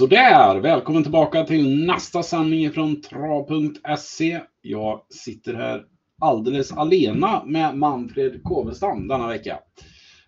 [0.00, 4.40] Sådär, välkommen tillbaka till nästa sändning från trav.se.
[4.62, 5.84] Jag sitter här
[6.20, 9.58] alldeles alena med Manfred Kåvestam denna vecka.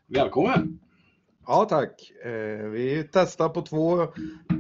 [0.07, 0.79] Välkommen!
[1.47, 2.11] Ja tack.
[2.25, 4.07] Eh, vi testar på två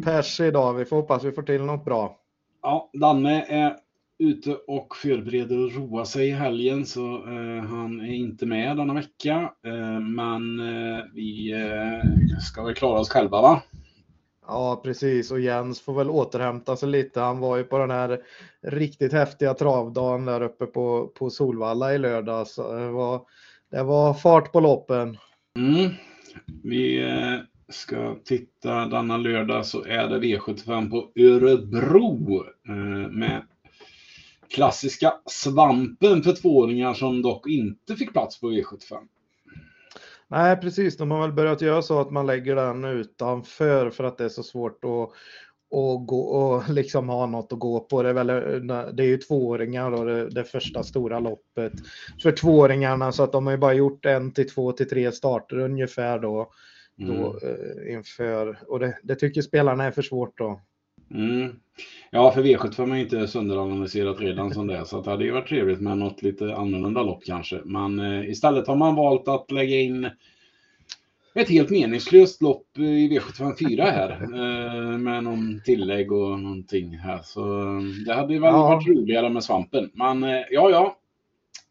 [0.05, 0.75] pers idag.
[0.75, 2.17] Vi får hoppas vi får till något bra.
[2.63, 3.77] Ja, Danne är
[4.19, 8.95] ute och förbereder att roa sig i helgen så eh, han är inte med denna
[8.95, 9.53] vecka.
[9.67, 13.63] Eh, men eh, vi eh, ska väl klara oss själva va?
[14.47, 15.31] Ja, precis.
[15.31, 17.21] Och Jens får väl återhämta sig lite.
[17.21, 18.21] Han var ju på den här
[18.63, 22.57] riktigt häftiga travdagen där uppe på, på Solvalla i lördags.
[22.57, 23.27] Det var,
[23.71, 25.19] det var fart på loppen.
[25.57, 25.91] Mm.
[26.63, 33.43] Vi eh, ska titta denna lördag så är det V75 på Örebro eh, med
[34.51, 38.99] klassiska svampen för tvååringar som dock inte fick plats på V75.
[40.33, 40.97] Nej, precis.
[40.97, 44.29] De har väl börjat göra så att man lägger den utanför för att det är
[44.29, 45.11] så svårt att
[45.71, 48.03] och, gå, och liksom ha något att gå på.
[48.03, 48.27] Det är, väl,
[48.97, 51.73] det är ju tvååringar då, det, det första stora loppet
[52.23, 55.59] för tvååringarna så att de har ju bara gjort en till två till tre starter
[55.59, 56.53] ungefär då.
[56.99, 57.17] Mm.
[57.17, 60.61] då eh, inför, och det, det, tycker spelarna är för svårt då.
[61.15, 61.57] Mm.
[62.11, 65.49] Ja, för V75 är inte sönderanalyserat redan som det är, så det hade ju varit
[65.49, 67.61] trevligt med något lite annorlunda lopp kanske.
[67.65, 70.11] Men eh, istället har man valt att lägga in
[71.35, 77.21] ett helt meningslöst lopp i V754 här eh, med någon tillägg och någonting här.
[77.25, 78.63] Så eh, det hade väl ja.
[78.63, 79.91] varit roligare med svampen.
[79.95, 80.97] Men eh, ja, ja,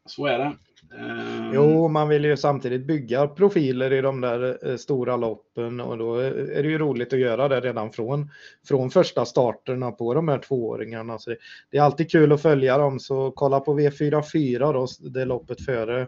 [0.06, 0.52] så är det.
[1.00, 1.52] Ehm.
[1.53, 6.16] Jo, man vill ju samtidigt bygga profiler i de där eh, stora loppen och då
[6.16, 8.30] är det ju roligt att göra det redan från,
[8.67, 11.19] från första starterna på de här tvååringarna.
[11.19, 11.36] Så
[11.72, 16.08] det är alltid kul att följa dem, så kolla på V44 då, det loppet före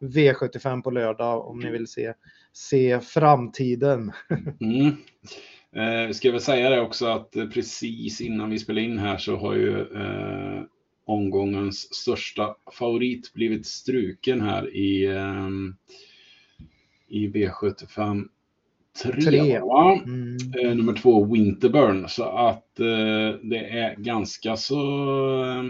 [0.00, 2.12] V75 på lördag om ni vill se,
[2.52, 4.12] se framtiden.
[4.60, 4.96] Mm.
[5.76, 9.54] Eh, ska väl säga det också att precis innan vi spelar in här så har
[9.54, 10.62] ju eh,
[11.04, 15.76] omgångens största favorit blivit struken här i, um,
[17.08, 18.28] i V75
[19.02, 19.12] 3.
[19.12, 19.56] tre.
[19.56, 20.36] Mm.
[20.58, 22.08] Eh, nummer två Winterburn.
[22.08, 24.80] Så att eh, det är ganska så...
[25.44, 25.64] Eh,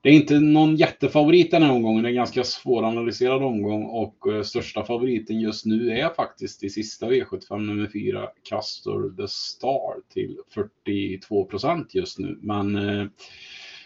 [0.00, 2.02] det är inte någon jättefavorit den här omgången.
[2.02, 6.70] Det är en ganska svåranalyserad omgång och eh, största favoriten just nu är faktiskt i
[6.70, 12.38] sista V75 nummer 4 Castor the Star till 42 procent just nu.
[12.42, 12.76] Men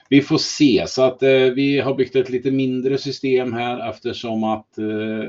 [0.09, 0.85] vi får se.
[0.89, 4.85] Så att eh, vi har byggt ett lite mindre system här eftersom att eh,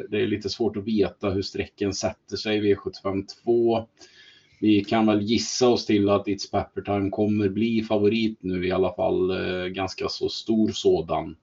[0.09, 3.87] det är lite svårt att veta hur strecken sätter sig i V75 2.
[4.59, 8.71] Vi kan väl gissa oss till att It's Pepper Time kommer bli favorit nu i
[8.71, 9.31] alla fall.
[9.31, 11.35] Eh, ganska så stor sådan.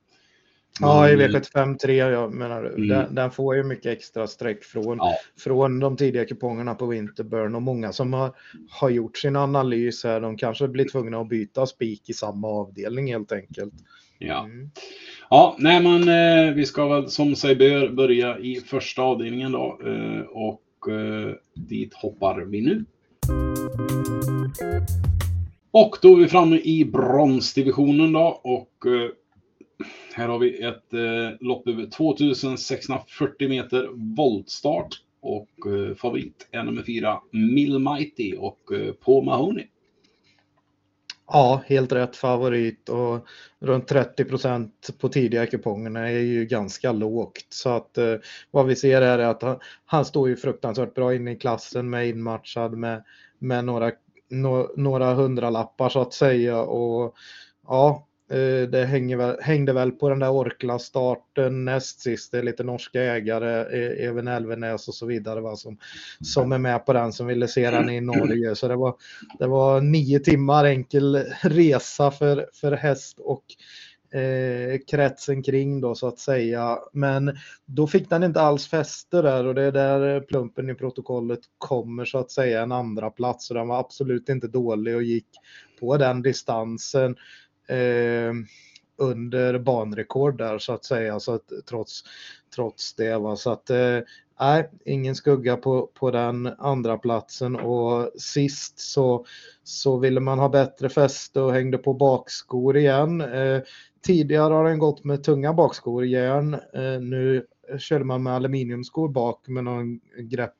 [0.81, 2.89] Ja, i V75 3, jag menar, mm.
[2.89, 5.15] den, den, får ju mycket extra streck från, ja.
[5.39, 8.33] från de tidiga kupongerna på Winterburn och många som har,
[8.71, 13.13] har gjort sin analys här, de kanske blir tvungna att byta spik i samma avdelning
[13.13, 13.75] helt enkelt.
[14.19, 14.71] Ja, mm.
[15.31, 16.09] ja nej men
[16.49, 21.35] eh, vi ska väl som sig bör börja i första avdelningen då eh, och eh,
[21.55, 22.85] dit hoppar vi nu.
[25.71, 29.11] Och då är vi framme i bronsdivisionen då och eh,
[30.15, 36.83] här har vi ett eh, lopp över 2640 meter voltstart och eh, favorit är nummer
[36.83, 39.67] fyra Millmighty och eh, Paul Mahoney.
[41.27, 43.27] Ja, helt rätt favorit och
[43.61, 47.47] runt 30 procent på tidiga kupongerna är ju ganska lågt.
[47.49, 48.15] Så att eh,
[48.51, 51.91] vad vi ser här är att han, han står ju fruktansvärt bra inne i klassen
[51.91, 53.05] med inmatchad med,
[53.39, 53.91] med några,
[54.31, 56.63] no, några hundralappar så att säga.
[56.63, 57.15] Och
[57.67, 62.33] ja, Eh, det hänger väl, hängde väl på den där Orkla-starten näst sist.
[62.33, 65.79] Det är lite norska ägare, e-, Even även Elvenäs och så vidare va, som,
[66.21, 68.55] som är med på den som ville se den i Norge.
[68.55, 68.95] Så det var,
[69.39, 73.45] det var nio timmar enkel resa för, för häst och
[74.19, 76.79] eh, kretsen kring då så att säga.
[76.93, 81.41] Men då fick den inte alls fäste där och det är där plumpen i protokollet
[81.59, 83.47] kommer så att säga en andra plats.
[83.47, 85.29] Så den var absolut inte dålig och gick
[85.81, 87.17] på den distansen
[87.69, 88.47] Ehm,
[88.97, 91.21] under banrekord där så att säga.
[91.21, 92.05] Så att, trots,
[92.55, 93.19] trots det.
[93.19, 93.37] Va?
[93.37, 93.99] Så att eh,
[94.41, 99.27] nej, ingen skugga på, på den andra platsen och sist så,
[99.65, 103.21] så ville man ha bättre fäste och hängde på bakskor igen.
[103.21, 103.63] Eh,
[104.07, 106.55] tidigare har den gått med tunga bakskor, järn.
[106.55, 107.47] Eh, nu
[107.79, 110.55] körde man med aluminiumskor bak med någon grepp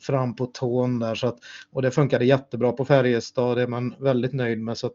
[0.00, 1.14] fram på tån där.
[1.14, 1.38] Så att,
[1.72, 4.78] och det funkade jättebra på Färjestad, det är man väldigt nöjd med.
[4.78, 4.92] Så att,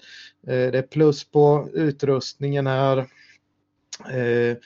[0.47, 2.97] eh, det är plus på utrustningen här.
[4.11, 4.57] Eh,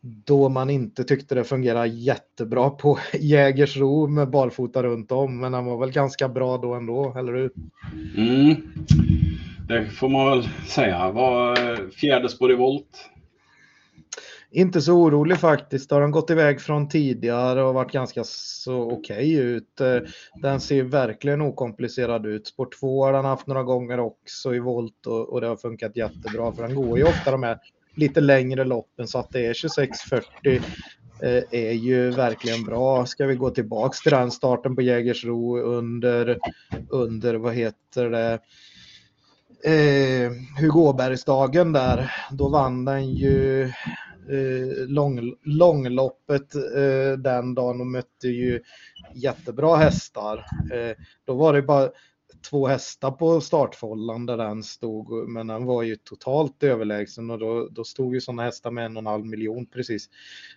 [0.00, 5.40] då man inte tyckte det fungerade jättebra på Jägersro med barfota runt om.
[5.40, 7.50] Men han var väl ganska bra då ändå, eller hur?
[8.16, 8.56] Mm.
[9.68, 11.10] Det får man väl säga.
[11.10, 13.10] Var eh, fjärde spår i volt.
[14.50, 15.90] Inte så orolig faktiskt.
[15.90, 19.80] Har den gått iväg från tidigare och varit ganska så okej okay ut.
[19.80, 19.98] Eh,
[20.42, 22.46] den ser verkligen okomplicerad ut.
[22.46, 25.96] Spår 2 har den haft några gånger också i volt och, och det har funkat
[25.96, 27.58] jättebra för den går ju ofta de här
[27.94, 30.60] lite längre loppen så att det är 2640
[31.22, 33.06] eh, är ju verkligen bra.
[33.06, 36.38] Ska vi gå tillbaks till den starten på Jägersro under,
[36.90, 38.38] under vad heter det,
[39.64, 43.72] eh, Hugo Åbergsdagen där, då vann den ju
[44.30, 48.62] eh, lång, långloppet eh, den dagen och mötte ju
[49.14, 50.44] jättebra hästar.
[50.72, 51.90] Eh, då var det bara
[52.50, 57.68] två hästar på startfållan där den stod, men den var ju totalt överlägsen och då,
[57.70, 60.08] då stod ju sådana hästar med en och en halv miljon precis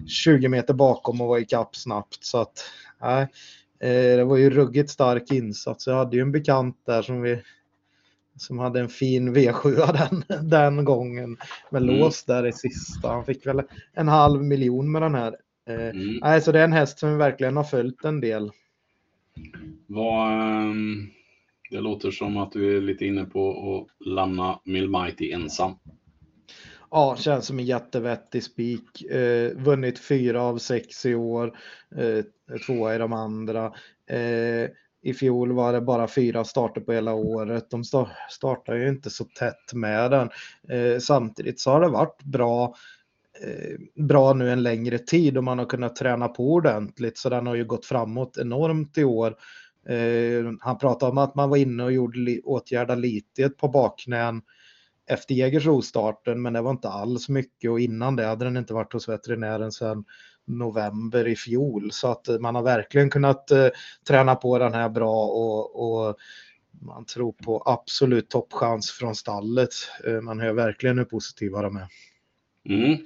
[0.08, 2.64] 20 meter bakom och var ikapp snabbt så att
[3.02, 3.22] nej,
[3.80, 5.88] eh, det var ju ruggigt stark insats.
[5.88, 7.42] Jag hade ju en bekant där som vi
[8.42, 11.38] som hade en fin V7 den, den gången
[11.70, 11.96] med mm.
[11.96, 13.08] lås där i sista.
[13.08, 13.62] Han fick väl
[13.94, 15.36] en halv miljon med den här.
[15.70, 16.20] Eh, mm.
[16.22, 18.52] Nej, så det är en häst som verkligen har följt en del.
[19.88, 21.08] Vad, ehm,
[21.70, 25.76] det låter som att du är lite inne på att lämna Milmighty ensam.
[26.92, 29.02] Ja, känns som en jättevettig spik.
[29.02, 31.58] Eh, vunnit fyra av sex i år,
[31.96, 32.26] eh,
[32.66, 33.66] tvåa i de andra.
[34.08, 34.70] Eh,
[35.02, 37.70] i fjol var det bara fyra starter på hela året.
[37.70, 37.84] De
[38.30, 40.30] startar ju inte så tätt med den.
[40.70, 42.76] Eh, samtidigt så har det varit bra
[43.44, 47.48] eh, bra nu en längre tid och man har kunnat träna på ordentligt så den
[47.48, 49.36] har ju gått framåt enormt i år.
[49.88, 54.42] Eh, han pratade om att man var inne och gjorde åtgärda lite på bakknän
[55.10, 58.94] efter Jägersro-starten, men det var inte alls mycket och innan det hade den inte varit
[58.94, 60.06] hos veterinären sen
[60.58, 61.92] november i fjol.
[61.92, 63.68] Så att man har verkligen kunnat eh,
[64.08, 66.16] träna på den här bra och, och
[66.82, 69.70] man tror på absolut toppchans från stallet.
[70.08, 71.88] Eh, man hör verkligen hur positiva de är.
[72.70, 72.98] Mm.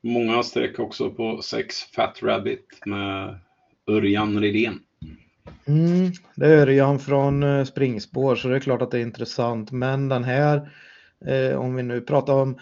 [0.00, 3.38] Många streck också på sex Fat Rabbit med
[3.90, 4.80] Örjan Rydén.
[5.66, 9.70] Mm, det är Örjan från eh, springspår så det är klart att det är intressant.
[9.70, 10.70] Men den här,
[11.26, 12.56] eh, om vi nu pratar om eh,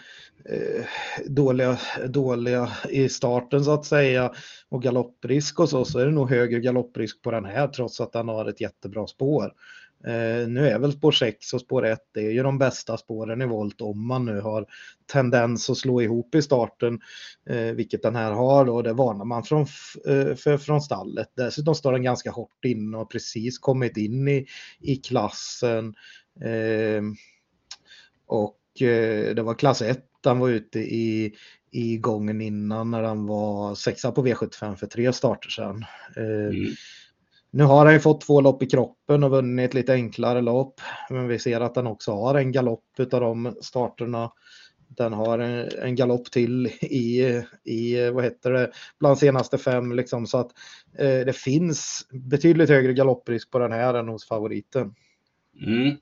[0.44, 0.84] Eh,
[1.26, 1.78] dåliga,
[2.08, 4.32] dåliga i starten så att säga
[4.69, 8.12] och galopprisk och så, så är det nog högre galopprisk på den här trots att
[8.12, 9.52] den har ett jättebra spår.
[10.04, 13.42] Eh, nu är väl spår 6 och spår 1 det är ju de bästa spåren
[13.42, 14.66] i volt om man nu har
[15.12, 17.00] tendens att slå ihop i starten,
[17.50, 19.60] eh, vilket den här har och det varnar man från,
[20.06, 21.28] eh, för, från stallet.
[21.37, 24.46] Dessutom står den ganska hårt in och precis kommit in i,
[24.81, 25.94] i klassen.
[26.40, 27.02] Eh,
[28.26, 31.34] och eh, det var klass 1 han var ute i,
[31.70, 35.84] i gången innan när han var sexa på V75 för tre starter sedan.
[36.17, 36.75] Eh, mm.
[37.52, 40.81] Nu har han ju fått två lopp i kroppen och vunnit lite enklare lopp.
[41.11, 44.32] Men vi ser att han också har en galopp utav de starterna.
[44.88, 50.26] Den har en, en galopp till i, i, vad heter det, bland senaste fem liksom.
[50.26, 50.50] Så att
[50.99, 54.94] eh, det finns betydligt högre galopprisk på den här än hos favoriten.
[55.66, 55.96] Mm.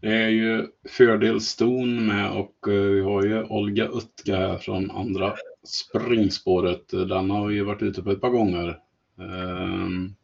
[0.00, 4.90] Det är ju fördel Ston med och eh, vi har ju Olga Utka här från
[4.90, 5.34] andra
[5.64, 6.88] springspåret.
[6.88, 8.78] Den har ju varit ute på ett par gånger.
[9.18, 10.14] Ehm,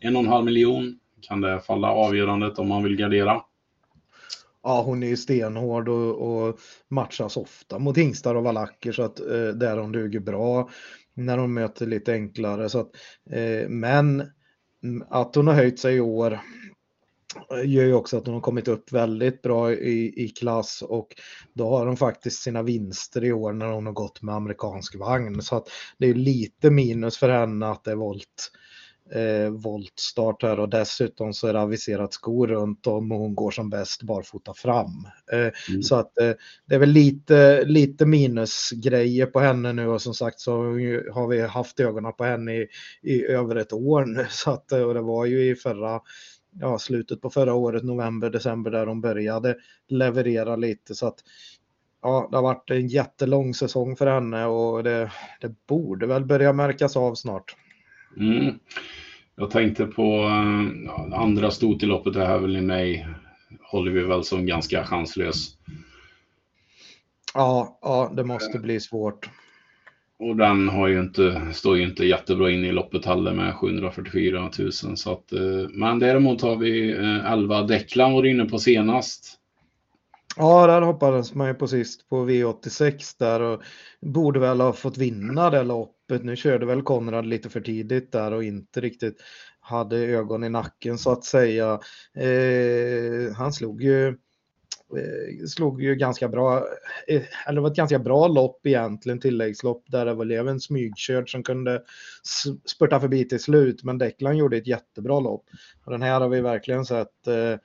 [0.00, 3.42] en och en halv miljon kan det falla avgörandet om man vill gardera.
[4.62, 9.20] Ja, hon är ju stenhård och, och matchas ofta mot hingstar och valacker så att
[9.20, 10.70] eh, där hon duger bra
[11.14, 12.68] när hon möter lite enklare.
[12.68, 12.90] Så att,
[13.30, 14.22] eh, men
[15.08, 16.40] att hon har höjt sig i år
[17.64, 21.08] gör ju också att hon har kommit upp väldigt bra i, i klass och
[21.52, 25.42] då har hon faktiskt sina vinster i år när hon har gått med amerikansk vagn.
[25.42, 28.50] Så att det är lite minus för henne att det är volt
[29.14, 33.50] eh, voltstart här och dessutom så är det aviserat skor runt om och hon går
[33.50, 35.08] som bäst barfota fram.
[35.32, 35.38] Eh,
[35.70, 35.82] mm.
[35.82, 36.32] Så att eh,
[36.66, 40.52] det är väl lite, lite minusgrejer på henne nu och som sagt så
[41.12, 42.68] har vi haft ögonen på henne i,
[43.02, 44.26] i över ett år nu.
[44.30, 46.00] Så att, och det var ju i förra
[46.60, 49.56] ja, slutet på förra året, november, december där de började
[49.88, 51.18] leverera lite så att
[52.02, 56.52] ja, det har varit en jättelång säsong för henne och det, det borde väl börja
[56.52, 57.56] märkas av snart.
[58.16, 58.58] Mm.
[59.36, 63.06] Jag tänkte på äh, andra stot i loppet, det här väl i mig,
[63.60, 65.56] håller vi väl som ganska chanslös.
[67.34, 69.30] Ja, ja, det måste bli svårt.
[70.18, 74.50] Och den har ju inte, står ju inte jättebra in i loppet heller med 744
[74.58, 74.72] 000.
[74.72, 79.38] Så att, eh, men däremot har vi eh, 11 Declan var inne på senast.
[80.36, 83.62] Ja, där hoppades man ju på sist på V86 där och
[84.00, 86.24] borde väl ha fått vinna det loppet.
[86.24, 89.16] Nu körde väl Konrad lite för tidigt där och inte riktigt
[89.60, 91.80] hade ögon i nacken så att säga.
[92.16, 94.16] Eh, han slog ju,
[94.92, 96.66] Eh, slog ju ganska bra,
[97.08, 101.30] eh, eller det var ett ganska bra lopp egentligen, tilläggslopp där det var en smygkörd
[101.30, 101.82] som kunde
[102.64, 105.44] spurta förbi till slut, men Declan gjorde ett jättebra lopp.
[105.84, 107.58] Och den här har vi verkligen sett eh,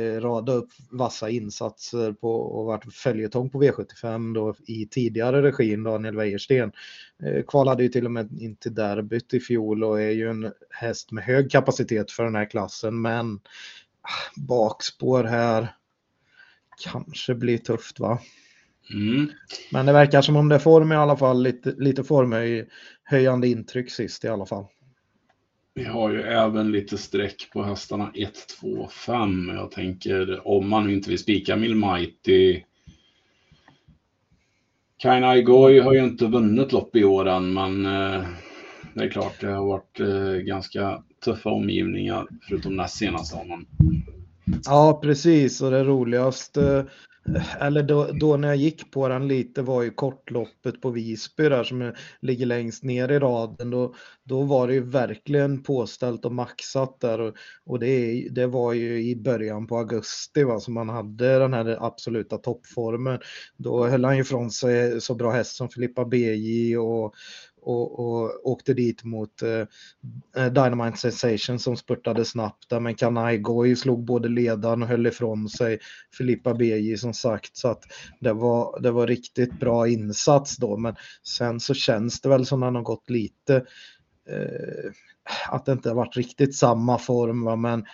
[0.00, 5.82] eh, rada upp vassa insatser på och varit följetong på V75 då i tidigare regin,
[5.82, 6.72] Daniel Wäjersten.
[7.22, 10.52] Eh, kvalade ju till och med in till derbyt i fjol och är ju en
[10.70, 13.34] häst med hög kapacitet för den här klassen, men
[14.02, 15.68] ah, bakspår här
[16.80, 18.18] kanske blir tufft va?
[18.92, 19.30] Mm.
[19.72, 23.90] Men det verkar som om det är form i alla fall, lite, lite formhöjande intryck
[23.90, 24.66] sist i alla fall.
[25.74, 29.48] Vi har ju även lite streck på hästarna 1, 2, 5.
[29.54, 32.62] Jag tänker om man nu inte vill spika Milmighty.
[34.98, 38.26] Kainai Goy har ju inte vunnit lopp i år än, men eh,
[38.94, 43.66] det är klart det har varit eh, ganska tuffa omgivningar förutom näst senaste honom.
[44.50, 44.60] Mm.
[44.64, 45.60] Ja, precis.
[45.62, 46.86] Och det roligaste
[47.60, 51.64] eller då, då, när jag gick på den lite var ju kortloppet på Visby där
[51.64, 53.70] som ligger längst ner i raden.
[53.70, 57.34] Då, då var det ju verkligen påställt och maxat där och,
[57.66, 61.86] och det, det var ju i början på augusti va, som man hade den här
[61.86, 63.18] absoluta toppformen.
[63.56, 67.14] Då höll han ju ifrån sig så bra häst som Filippa BJ och,
[67.62, 69.66] och, och åkte dit mot eh,
[70.36, 75.06] eh, Dynamite Sensation som spurtade snabbt där, men Kanai Goy slog både ledaren och höll
[75.06, 75.78] ifrån sig
[76.18, 77.82] Filippa Beji som sagt, så att
[78.20, 82.62] det var, det var riktigt bra insats då, men sen så känns det väl som
[82.62, 83.56] att har gått lite
[84.28, 84.90] eh,
[85.48, 87.56] att det inte har varit riktigt samma form, va?
[87.56, 87.84] men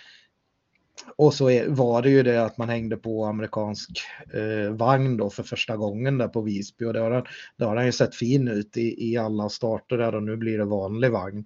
[1.15, 3.89] och så är, var det ju det att man hängde på amerikansk
[4.33, 7.85] eh, vagn då för första gången där på Visby och det har, det har han
[7.85, 11.45] ju sett fin ut i, i alla starter där och nu blir det vanlig vagn.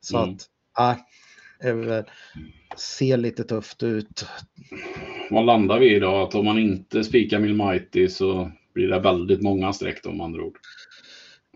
[0.00, 0.36] Så mm.
[0.74, 0.98] att,
[1.64, 2.04] äh,
[2.76, 4.26] ser lite tufft ut.
[5.30, 6.22] Vad landar vi i då?
[6.22, 10.58] Att om man inte spikar Milmighty så blir det väldigt många streck om andra ord.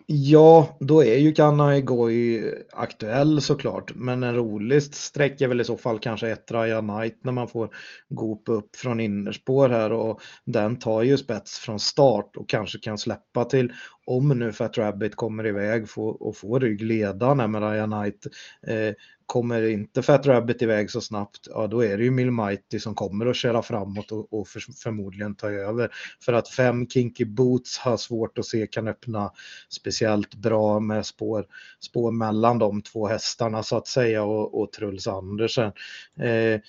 [0.08, 5.64] Ja, då är ju Kanai Goi aktuell såklart, men en rolig sträck är väl i
[5.64, 7.75] så fall kanske ett Raya Knight när man får
[8.08, 12.98] Goop upp från innerspår här och den tar ju spets från start och kanske kan
[12.98, 13.72] släppa till
[14.06, 18.26] om nu Fat Rabbit kommer iväg och får ryggledaren med Ryan Knight
[18.66, 18.94] eh,
[19.26, 23.26] kommer inte Fat Rabbit iväg så snabbt, ja då är det ju Milmighty som kommer
[23.26, 25.90] att köra framåt och, och för, förmodligen ta över.
[26.20, 29.32] För att fem Kinky Boots har svårt att se kan öppna
[29.68, 31.46] speciellt bra med spår,
[31.80, 35.72] spår mellan de två hästarna så att säga och, och Truls Andersen.
[36.20, 36.60] Eh,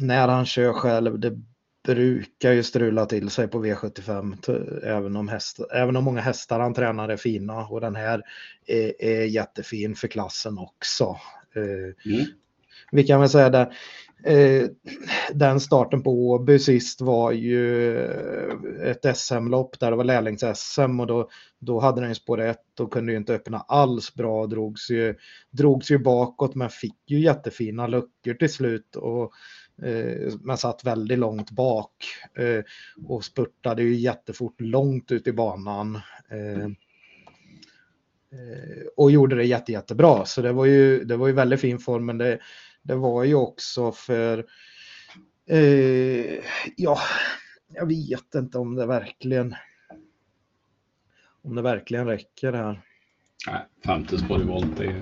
[0.00, 1.38] när han kör själv, det
[1.84, 6.74] brukar ju strula till sig på V75 även om, häst, även om många hästar han
[6.74, 8.22] tränar är fina och den här
[8.66, 11.16] är, är jättefin för klassen också.
[11.56, 12.26] Eh, mm.
[12.92, 13.74] Vi kan väl säga där,
[14.24, 14.68] eh,
[15.32, 17.96] den starten på Åby sist var ju
[18.82, 22.92] ett SM-lopp där det var lärlings-SM och då, då hade den ju spår 1 och
[22.92, 25.14] kunde ju inte öppna alls bra, drogs ju,
[25.50, 29.32] drogs ju bakåt men fick ju jättefina luckor till slut och
[29.82, 31.92] Eh, man men satt väldigt långt bak
[32.34, 32.64] eh,
[33.06, 35.94] och spurtade ju jättefort långt ut i banan.
[36.30, 36.68] Eh,
[38.96, 40.24] och gjorde det jätte, jättebra.
[40.24, 42.38] Så det var ju, det var ju väldigt fin form, men det,
[42.82, 44.46] det var ju också för...
[45.48, 46.38] Eh,
[46.76, 46.98] ja,
[47.74, 49.54] jag vet inte om det verkligen...
[51.44, 52.82] Om det verkligen räcker här.
[53.46, 54.98] Nej, femte spår i volt är,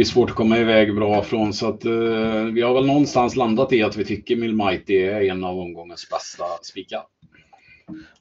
[0.00, 1.52] är svårt att komma iväg bra från.
[1.52, 5.44] Så att eh, vi har väl någonstans landat i att vi tycker Milmighty är en
[5.44, 7.02] av omgångens bästa spikar.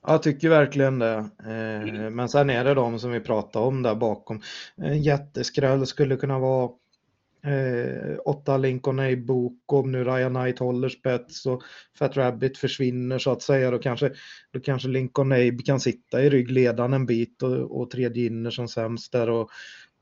[0.08, 1.16] Jag tycker verkligen det.
[1.46, 4.42] Eh, men sen är det de som vi pratade om där bakom.
[4.76, 6.70] En jätteskräll skulle kunna vara
[7.46, 11.64] eh, åtta Lincoln A bok om nu Ryan Knight håller spets och
[12.00, 13.72] Fat Rabbit försvinner så att säga.
[13.72, 14.12] Då kanske,
[14.54, 18.68] då kanske Lincoln Abe kan sitta i ryggledaren en bit och, och tredje inner som
[18.68, 19.30] sämst där.
[19.30, 19.50] Och,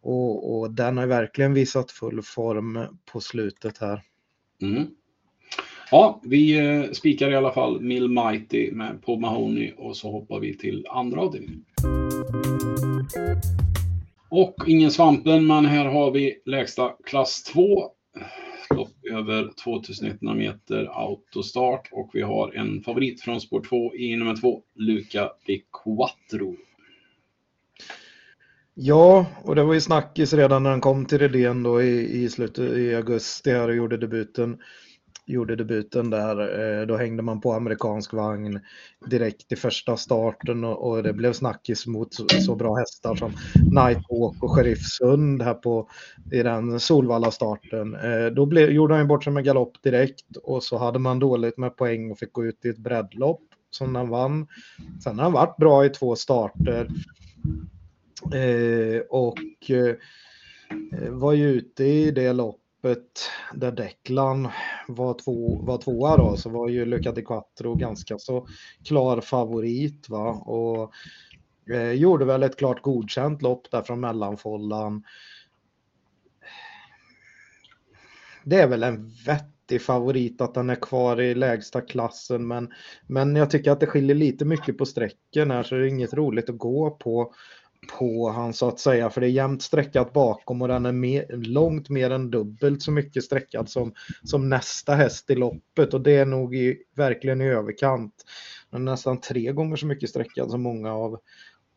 [0.02, 4.02] och, och den har verkligen visat full form på slutet här.
[4.62, 4.88] Mm.
[5.92, 10.40] Ja, vi eh, spikar i alla fall Mill Mighty med på Mahoney och så hoppar
[10.40, 11.66] vi till andra avdelningen.
[14.30, 17.92] Och ingen svampen, men här har vi lägsta klass 2.
[18.76, 24.36] Lopp över 2100 meter autostart och vi har en favorit från spår 2 i nummer
[24.36, 26.56] 2, Luca Di Quattro.
[28.82, 32.30] Ja, och det var ju snackis redan när han kom till Redén då i, i
[32.30, 34.58] slutet i augusti här och gjorde debuten.
[35.26, 36.40] gjorde debuten där.
[36.80, 38.60] Eh, då hängde man på amerikansk vagn
[39.06, 43.32] direkt i första starten och, och det blev snackis mot så, så, bra hästar som
[43.56, 45.90] Nighthawk och Sheriff Sund här på
[46.32, 47.96] i den Solvalla-starten.
[47.96, 51.58] Eh, då blev, gjorde han bort sig med galopp direkt och så hade man dåligt
[51.58, 54.48] med poäng och fick gå ut i ett breddlopp som han vann.
[55.04, 56.88] Sen har han varit bra i två starter.
[58.32, 59.96] Eh, och eh,
[61.12, 64.48] var ju ute i det loppet där Declan
[64.88, 68.48] var, två, var tvåa då, så var ju Luca di Quattro ganska så
[68.88, 70.10] klar favorit.
[70.10, 70.30] Va?
[70.30, 70.94] Och
[71.74, 75.04] eh, gjorde väl ett klart godkänt lopp där från mellanfållan.
[78.44, 82.70] Det är väl en vettig favorit att den är kvar i lägsta klassen, men,
[83.08, 86.14] men jag tycker att det skiljer lite mycket på sträcken här, så det är inget
[86.14, 87.34] roligt att gå på
[87.88, 91.26] på han så att säga, för det är jämnt sträckat bakom och den är mer,
[91.38, 93.94] långt mer än dubbelt så mycket sträckad som,
[94.24, 98.14] som nästa häst i loppet och det är nog i, verkligen i överkant.
[98.72, 101.20] Den är nästan tre gånger så mycket sträckad som många av,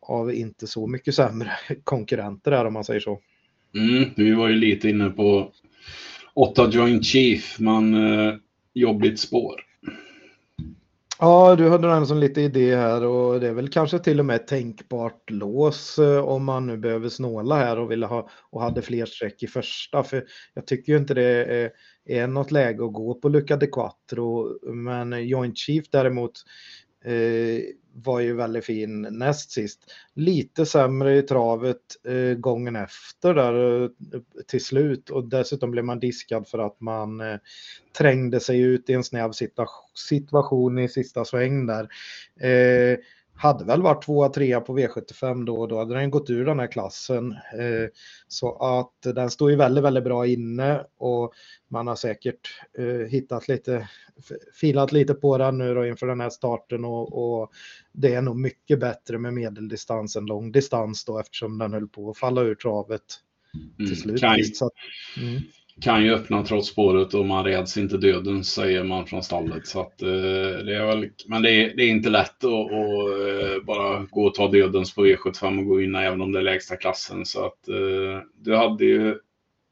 [0.01, 1.51] av inte så mycket sämre
[1.83, 3.19] konkurrenter är om man säger så.
[3.75, 5.51] Mm, vi var ju lite inne på
[6.33, 8.35] åtta Joint Chief, men eh,
[8.73, 9.72] jobbigt spår.
[11.19, 14.25] Ja, du hade en som lite idé här och det är väl kanske till och
[14.25, 18.81] med tänkbart lås eh, om man nu behöver snåla här och ville ha och hade
[18.81, 20.03] fler streck i första.
[20.03, 21.71] För jag tycker ju inte det är,
[22.05, 24.59] är något läge att gå på Luca de Quattro.
[24.73, 26.31] Men Joint Chief däremot
[27.03, 27.61] Eh,
[27.95, 29.79] var ju väldigt fin näst sist.
[30.13, 33.89] Lite sämre i travet eh, gången efter där eh,
[34.47, 37.37] till slut och dessutom blev man diskad för att man eh,
[37.97, 39.31] trängde sig ut i en snäv
[39.93, 41.89] situation i sista sväng där.
[42.39, 42.97] Eh,
[43.35, 46.59] hade väl varit tvåa, trea på V75 då och då hade den gått ur den
[46.59, 47.31] här klassen.
[47.31, 47.89] Eh,
[48.27, 51.33] så att den står ju väldigt, väldigt bra inne och
[51.67, 53.89] man har säkert eh, hittat lite,
[54.53, 57.51] filat lite på den nu då inför den här starten och, och
[57.91, 62.17] det är nog mycket bättre med medeldistans än långdistans då eftersom den höll på att
[62.17, 63.03] falla ur travet
[63.77, 64.23] till mm, slut.
[64.23, 65.41] Mm, mm
[65.81, 69.67] kan ju öppna trots spåret och man räds inte döden säger man från stallet.
[69.67, 70.07] Så att, eh,
[70.65, 74.25] det är väl, men det är, det är inte lätt att, att eh, bara gå
[74.25, 77.25] och ta dödens på V75 och gå in även om det är lägsta klassen.
[77.25, 79.15] Så att eh, du hade ju,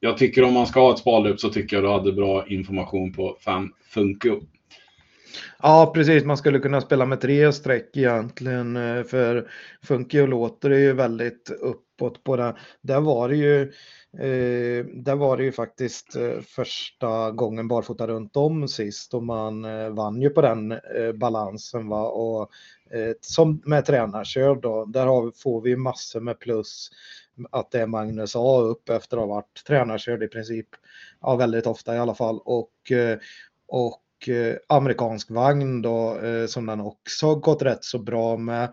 [0.00, 3.12] jag tycker om man ska ha ett sparlöp så tycker jag du hade bra information
[3.12, 4.40] på 5 Funko.
[5.62, 6.24] Ja, precis.
[6.24, 8.76] Man skulle kunna spela med tre streck egentligen.
[8.76, 9.46] Eh, för för
[9.82, 12.56] Funkio låter är ju väldigt uppåt på det.
[12.82, 13.72] Där var det ju
[14.18, 19.64] Eh, där var det ju faktiskt eh, första gången barfota runt om sist och man
[19.64, 20.80] eh, vann ju på den
[21.14, 21.88] balansen.
[21.88, 22.08] Va?
[22.08, 22.50] Och,
[22.90, 26.90] eh, som med tränarkör då, där har, får vi massor med plus
[27.50, 30.68] att det är Magnus A upp efter att ha varit tränarkörd i princip,
[31.20, 32.40] ja väldigt ofta i alla fall.
[32.44, 32.92] Och,
[33.68, 38.64] och och eh, amerikansk vagn då eh, som den också gått rätt så bra med.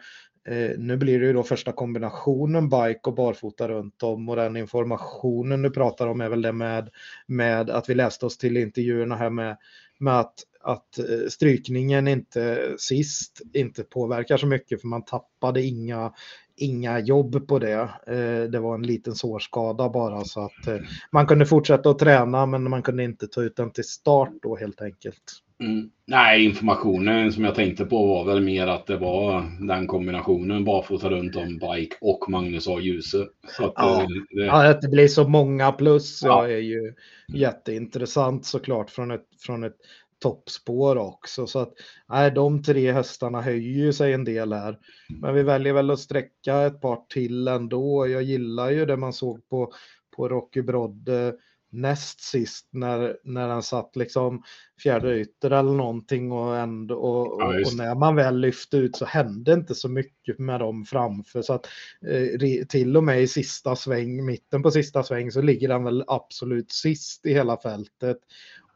[0.48, 4.58] Eh, nu blir det ju då första kombinationen bike och barfota runt om och den
[4.58, 6.90] informationen du pratar om är väl det med,
[7.28, 9.58] med att vi läste oss till intervjuerna här med,
[10.00, 16.14] med att, att strykningen inte sist inte påverkar så mycket för man tappade inga,
[16.60, 17.90] inga jobb på det.
[18.08, 20.78] Eh, det var en liten sårskada bara så att eh,
[21.12, 24.56] man kunde fortsätta att träna men man kunde inte ta ut den till start då
[24.56, 25.24] helt enkelt.
[25.64, 25.90] Mm.
[26.06, 31.10] Nej, informationen som jag tänkte på var väl mer att det var den kombinationen barfota
[31.10, 32.80] runt om bike och Magnus A.
[32.80, 33.28] Djuse.
[33.60, 34.02] ja.
[34.02, 34.46] Eh, det...
[34.46, 36.48] ja, att det blir så många plus ja.
[36.48, 36.94] är ju
[37.34, 39.78] jätteintressant såklart från ett, från ett
[40.20, 41.48] toppspår också.
[41.48, 41.74] Så att
[42.10, 44.80] nej, de tre hästarna höjer ju sig en del här.
[45.22, 48.08] Men vi väljer väl att sträcka ett par till ändå.
[48.08, 49.74] Jag gillar ju det man såg på,
[50.16, 51.34] på Rocky Brodde
[51.72, 54.44] näst sist när, när han satt liksom
[54.84, 59.06] fjärde ytter eller någonting och, ändå, och, ja, och, när man väl lyfte ut så
[59.06, 61.68] hände inte så mycket med dem framför så att
[62.08, 66.04] eh, till och med i sista sväng, mitten på sista sväng så ligger han väl
[66.08, 68.18] absolut sist i hela fältet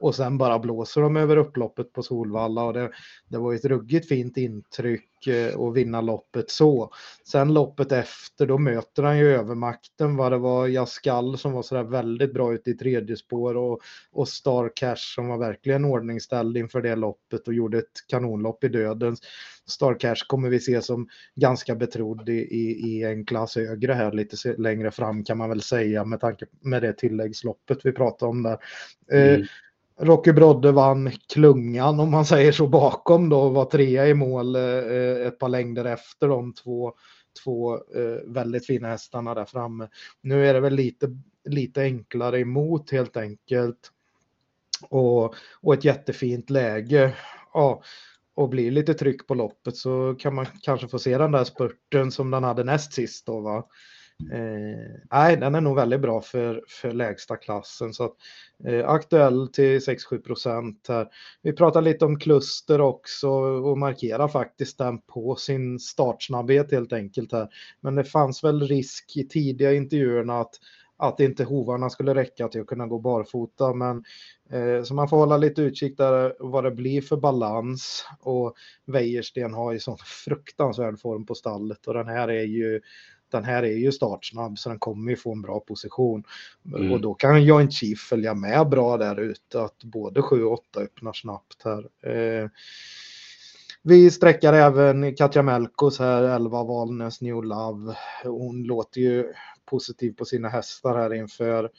[0.03, 2.91] och sen bara blåser de över upploppet på Solvalla och det,
[3.27, 6.93] det var ett ruggigt fint intryck eh, att vinna loppet så.
[7.27, 11.83] Sen loppet efter då möter han ju övermakten vad det var Jaskall som var sådär
[11.83, 16.81] väldigt bra ute i tredje spår och, och Star Cash som var verkligen ordningställd inför
[16.81, 19.21] det loppet och gjorde ett kanonlopp i dödens.
[19.65, 24.11] Star Cash kommer vi se som ganska betrodd i, i, i, en klass högre här
[24.11, 28.43] lite längre fram kan man väl säga med tanke med det tilläggsloppet vi pratade om
[28.43, 28.57] där.
[29.11, 29.41] Eh, mm.
[29.41, 29.47] Eh,
[30.03, 34.55] Rocky Brodde vann klungan om man säger så bakom då och var trea i mål
[34.55, 36.93] eh, ett par längder efter de två,
[37.43, 39.87] två eh, väldigt fina hästarna där framme.
[40.21, 41.07] Nu är det väl lite,
[41.49, 43.91] lite enklare emot helt enkelt.
[44.89, 47.15] och, och ett jättefint läge.
[47.53, 47.83] Ja,
[48.35, 52.11] och blir lite tryck på loppet så kan man kanske få se den där spurten
[52.11, 53.65] som den hade näst sist då va.
[54.31, 57.93] Eh, nej, den är nog väldigt bra för, för lägsta klassen.
[57.93, 58.15] Så att,
[58.67, 61.07] eh, aktuell till 6-7 procent här.
[61.41, 67.31] Vi pratar lite om kluster också och markerar faktiskt den på sin startsnabbhet helt enkelt
[67.31, 67.47] här.
[67.81, 70.53] Men det fanns väl risk i tidiga intervjuerna att
[70.97, 73.73] att inte hovarna skulle räcka till att kunna gå barfota.
[73.73, 74.03] Men,
[74.49, 78.05] eh, så man får hålla lite utkik där vad det blir för balans.
[78.19, 78.53] Och
[78.85, 82.81] Wäjersten har ju sån fruktansvärd form på stallet och den här är ju
[83.33, 86.23] den här är ju startsnabb så den kommer ju få en bra position.
[86.75, 86.91] Mm.
[86.91, 90.79] Och då kan Joint Chief följa med bra där ute, att både 7 och 8
[90.79, 92.11] öppnar snabbt här.
[92.11, 92.49] Eh,
[93.81, 97.95] vi sträckar även Katja Melkos här, 11 Valnäs New Love.
[98.23, 99.33] Hon låter ju
[99.65, 101.69] positiv på sina hästar här inför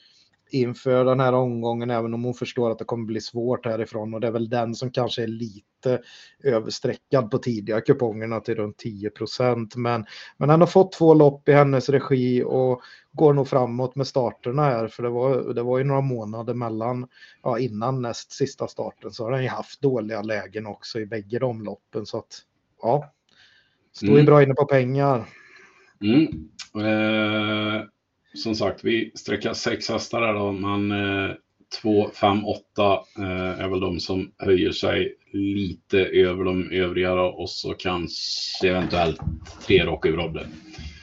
[0.49, 4.13] inför den här omgången, även om hon förstår att det kommer bli svårt härifrån.
[4.13, 6.01] Och det är väl den som kanske är lite
[6.43, 9.75] överstreckad på tidiga kupongerna till runt 10 procent.
[9.75, 10.05] Men,
[10.37, 12.81] men han har fått två lopp i hennes regi och
[13.11, 14.87] går nog framåt med starterna här.
[14.87, 17.07] För det var, det var ju några månader mellan,
[17.43, 21.39] ja, innan näst sista starten så har han ju haft dåliga lägen också i bägge
[21.39, 22.05] de loppen.
[22.05, 22.41] Så att,
[22.81, 23.13] ja,
[23.91, 24.25] står ju mm.
[24.25, 25.25] bra inne på pengar.
[26.01, 26.49] Mm.
[26.75, 27.83] Eh,
[28.35, 31.35] som sagt, vi sträcker sex hästar där då, men eh,
[31.81, 32.61] 2, 5, 8
[33.57, 39.19] är väl de som höjer sig lite över de övriga då, och så kanske eventuellt
[39.67, 40.47] tre Rocky Robbe.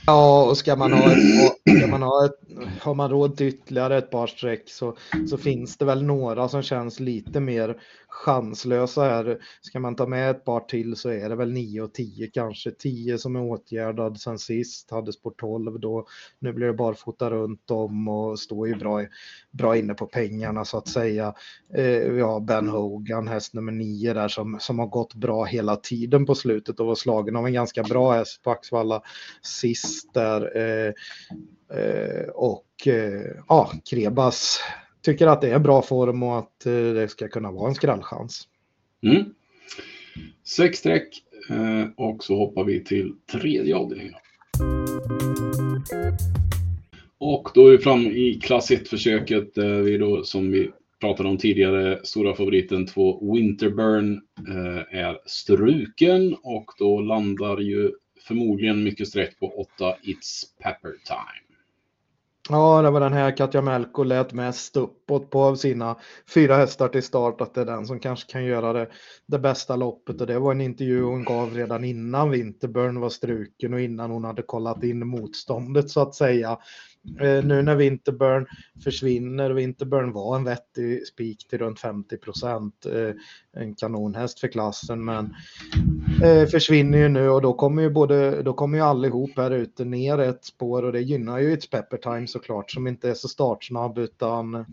[0.07, 2.39] Ja, och ska man ha ett, ska man ha ett,
[2.81, 4.97] har man råd till ytterligare ett par streck så,
[5.31, 7.77] så finns det väl några som känns lite mer
[8.13, 9.39] chanslösa här.
[9.61, 12.71] Ska man ta med ett par till så är det väl 9 och 10 kanske.
[12.71, 16.07] 10 som är åtgärdad sen sist, hade spår 12 då.
[16.39, 19.07] Nu blir det barfota runt om och står ju bra,
[19.51, 21.35] bra inne på pengarna så att säga.
[21.75, 25.77] Eh, vi har Ben Hogan, häst nummer 9 där som, som har gått bra hela
[25.77, 29.03] tiden på slutet och var slagen av en ganska bra häst på Axvalla
[29.43, 30.57] sist där.
[30.57, 30.93] Eh,
[31.75, 34.61] Eh, och eh, ja, Krebas
[35.03, 38.49] tycker att det är bra form och att eh, det ska kunna vara en skrällchans.
[39.03, 39.25] Mm.
[40.45, 41.23] Sex streck
[41.97, 44.15] och så hoppar vi till tredje avdelningen.
[47.19, 49.59] Och då är vi fram i klass 1-försöket.
[49.85, 54.21] Vi då, som vi pratade om tidigare, stora favoriten 2 Winterburn
[54.91, 61.52] är struken och då landar ju förmodligen mycket streck på 8 It's Pepper Time.
[62.53, 65.97] Ja, det var den här Katja Melko lät mest uppåt på sina
[66.35, 68.89] fyra hästar till start att det är den som kanske kan göra det,
[69.27, 73.75] det bästa loppet och det var en intervju hon gav redan innan Winterburn var struken
[73.75, 76.59] och innan hon hade kollat in motståndet så att säga.
[77.21, 78.47] Eh, nu när Winterburn
[78.85, 83.15] försvinner, Winterburn var en vettig spik till runt 50 procent, eh,
[83.63, 85.35] en kanonhäst för klassen, men
[86.23, 86.43] Mm.
[86.43, 89.85] eh, försvinner ju nu och då kommer ju både, då kommer ju allihop här ute
[89.85, 93.29] ner ett spår och det gynnar ju ett Pepper Time såklart som inte är så
[93.29, 94.65] startsnabb utan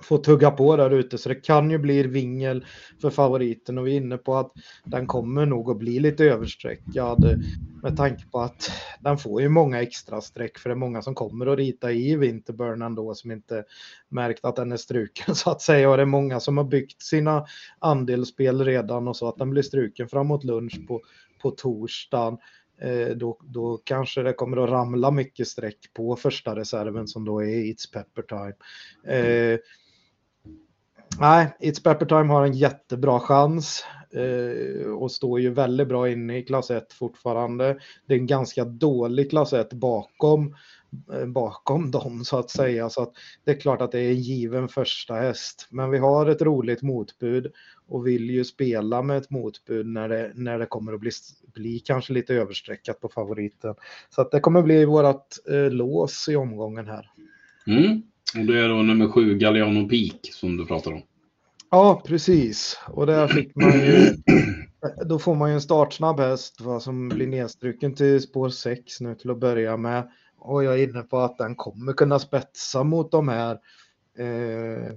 [0.00, 2.64] få tugga på där ute så det kan ju bli vingel
[3.00, 4.52] för favoriten och vi är inne på att
[4.84, 7.38] den kommer nog att bli lite överstreckad eh,
[7.82, 11.14] med tanke på att den får ju många extra streck för det är många som
[11.14, 13.64] kommer att rita i Winterburn ändå som inte
[14.08, 17.02] märkt att den är struken så att säga och det är många som har byggt
[17.02, 17.46] sina
[17.78, 21.00] andelsspel redan och så att den blir struken framåt lunch på,
[21.42, 22.38] på torsdagen
[22.80, 27.42] eh, då, då kanske det kommer att ramla mycket streck på första reserven som då
[27.42, 28.54] är It's Pepper Time.
[29.16, 29.58] Eh,
[31.18, 36.38] Nej, It's Pepper Time har en jättebra chans eh, och står ju väldigt bra inne
[36.38, 37.78] i klass 1 fortfarande.
[38.06, 40.56] Det är en ganska dålig klass 1 bakom,
[41.12, 42.90] eh, bakom dem så att säga.
[42.90, 43.12] Så att
[43.44, 45.68] det är klart att det är en given första häst.
[45.70, 47.52] Men vi har ett roligt motbud
[47.88, 51.10] och vill ju spela med ett motbud när det, när det kommer att bli,
[51.54, 53.74] bli kanske lite överstreckat på favoriten.
[54.10, 57.10] Så att det kommer bli vårt eh, lås i omgången här.
[57.66, 58.02] Mm.
[58.38, 61.02] Och det är då nummer sju, Galliano Peak, som du pratar om.
[61.70, 62.78] Ja, precis.
[62.88, 64.16] Och där fick man ju...
[65.06, 69.14] Då får man ju en startsnabb häst va, som blir nedstruken till spår 6 nu
[69.14, 70.10] till att börja med.
[70.38, 73.58] Och jag är inne på att den kommer kunna spetsa mot de här.
[74.18, 74.92] Eh,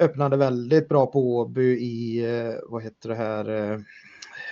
[0.00, 3.78] öppnade väldigt bra på Åby i, eh, vad heter det här, eh,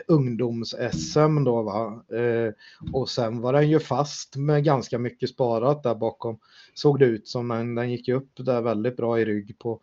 [0.06, 2.04] ungdoms-SM då va.
[2.12, 2.52] Eh,
[2.92, 6.38] och sen var den ju fast med ganska mycket sparat där bakom.
[6.74, 9.80] Såg det ut som den, den gick upp där väldigt bra i rygg på,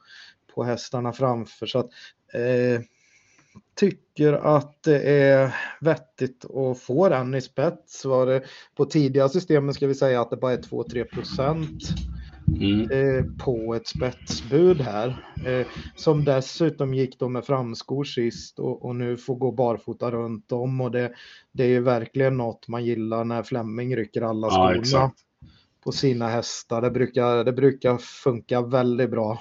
[0.55, 1.65] på hästarna framför.
[1.65, 1.89] Så att,
[2.33, 2.81] eh,
[3.75, 8.05] tycker att det är vettigt att få den i spets.
[8.05, 8.43] Var det,
[8.75, 11.83] på tidiga systemen ska vi säga att det bara är 2-3 procent
[12.47, 12.91] mm.
[12.91, 15.25] eh, på ett spetsbud här.
[15.45, 20.51] Eh, som dessutom gick då med framskor sist och, och, nu får gå barfota runt
[20.51, 21.11] om och det,
[21.51, 25.11] det är ju verkligen något man gillar när Flemming rycker alla skorna ja,
[25.83, 26.81] på sina hästar.
[26.81, 29.39] Det brukar, det brukar funka väldigt bra.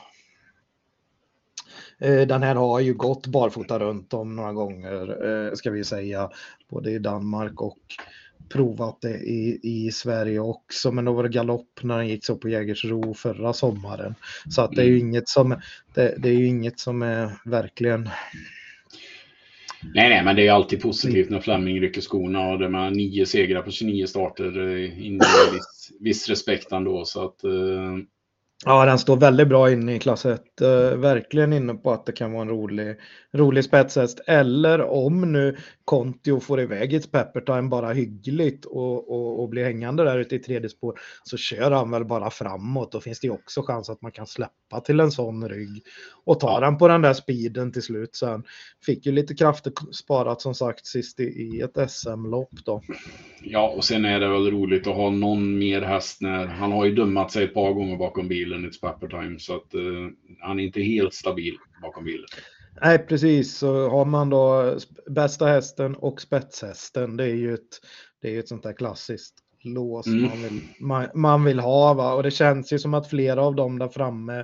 [1.99, 6.31] Eh, den här har ju gått barfota runt om några gånger, eh, ska vi säga,
[6.69, 7.79] både i Danmark och
[8.49, 12.37] provat det i, i Sverige också, men då var det galopp när den gick så
[12.37, 14.15] på Jägersro förra sommaren.
[14.51, 15.09] Så att det är ju mm.
[15.09, 15.61] inget som,
[15.95, 18.09] det, det är ju inget som är verkligen
[19.95, 23.27] Nej, nej, men det är alltid positivt när Fleming rycker skorna och det med nio
[23.27, 27.05] segrar på 29 starter inger viss, viss respekt ändå.
[27.05, 27.51] Så att, eh,
[28.67, 30.43] Ja, den står väldigt bra inne i klass 1.
[30.63, 32.97] Uh, eh, verkligen inne på att det kan vara en rolig,
[33.33, 34.21] rolig spetshäst.
[34.27, 40.05] Eller om nu Kontio får iväg ett Peppertime bara hyggligt och, och, och blir hängande
[40.05, 42.93] där ute i tredje spår så kör han väl bara framåt.
[42.93, 45.83] Då finns det också chans att man kan släppa till en sån rygg
[46.25, 48.17] och ta den på den där speeden till slut.
[48.17, 48.45] Sen
[48.87, 52.83] fick ju lite krafter sparat som sagt sist i, i ett SM-lopp då.
[53.43, 56.85] Ja, och sen är det väl roligt att ha någon mer häst när han har
[56.85, 60.61] ju dummat sig ett par gånger bakom bilen i ett Peppertime så att uh, han
[60.61, 62.27] är inte helt stabil bakom bilen.
[62.83, 63.57] Nej, precis.
[63.57, 67.81] Så har man då bästa hästen och spetshästen, det är ju ett,
[68.23, 69.35] det är ett sånt där klassiskt
[69.65, 70.23] lås mm.
[70.23, 71.95] man, vill, man, man, vill ha.
[71.95, 72.15] Va?
[72.15, 74.39] Och det känns ju som att flera av dem där framme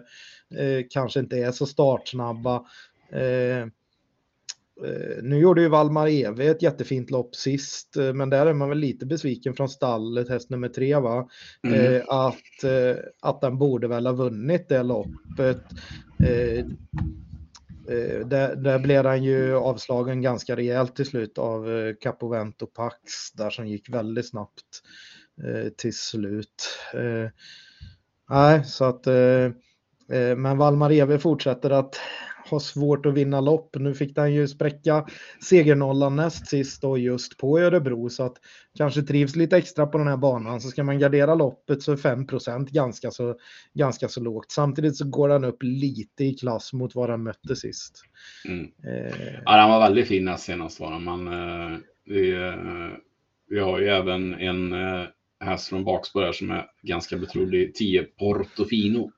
[0.54, 2.64] eh, kanske inte är så startsnabba.
[3.12, 3.68] Eh, eh
[5.22, 8.78] nu gjorde ju Valmar Eve ett jättefint lopp sist, eh, men där är man väl
[8.78, 11.28] lite besviken från stallet, häst nummer tre, va?
[11.62, 11.94] Mm.
[11.94, 12.64] Eh, att,
[13.20, 15.62] att den borde väl ha vunnit det loppet.
[17.88, 23.32] Eh, där, där blev han ju avslagen ganska rejält till slut av eh, Capovento Pax
[23.34, 24.82] där som gick väldigt snabbt
[25.44, 26.78] eh, till slut.
[26.94, 27.30] Eh,
[28.30, 29.06] nej, så att
[30.36, 32.00] men Valmar Eve fortsätter att
[32.50, 33.76] har svårt att vinna lopp.
[33.78, 35.06] Nu fick han ju spräcka
[35.42, 38.36] segernollan näst sist och just på Örebro så att
[38.76, 41.96] kanske trivs lite extra på den här banan så ska man gardera loppet så är
[41.96, 42.26] 5
[42.70, 43.36] ganska så,
[43.74, 44.50] ganska så lågt.
[44.50, 48.02] Samtidigt så går han upp lite i klass mot vad han mötte sist.
[48.44, 48.64] Mm.
[48.64, 49.40] Eh.
[49.44, 52.98] Ja, han var väldigt fin näst senast var han, eh, vi, eh,
[53.48, 55.04] vi har ju även en eh,
[55.40, 59.12] häst från bakspår här som är ganska betrodd i 10 Portofino.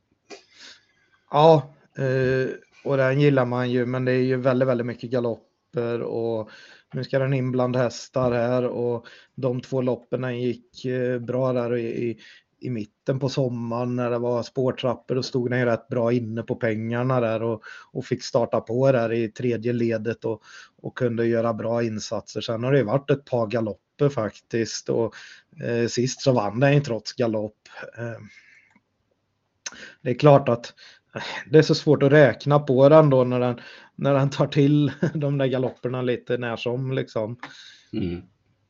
[1.30, 2.48] Ja, eh,
[2.84, 6.50] och den gillar man ju, men det är ju väldigt, väldigt mycket galopper och
[6.94, 11.76] nu ska den in bland hästar här och de två loppen gick eh, bra där
[11.76, 12.18] i,
[12.62, 16.42] i mitten på sommaren när det var spårtrappor och stod den ju rätt bra inne
[16.42, 20.42] på pengarna där och, och fick starta på där i tredje ledet och,
[20.82, 22.40] och kunde göra bra insatser.
[22.40, 25.14] Sen har det ju varit ett par galopper faktiskt och
[25.64, 27.58] eh, sist så vann den ju trots galopp.
[27.98, 28.20] Eh,
[30.02, 30.74] det är klart att
[31.50, 33.60] det är så svårt att räkna på den då när den,
[33.96, 37.36] när den tar till de där galopperna lite när som liksom.
[37.92, 38.22] Mm.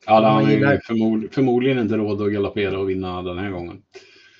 [0.07, 3.83] Ja, han har ju förmod, förmodligen inte råd att galoppera och vinna den här gången.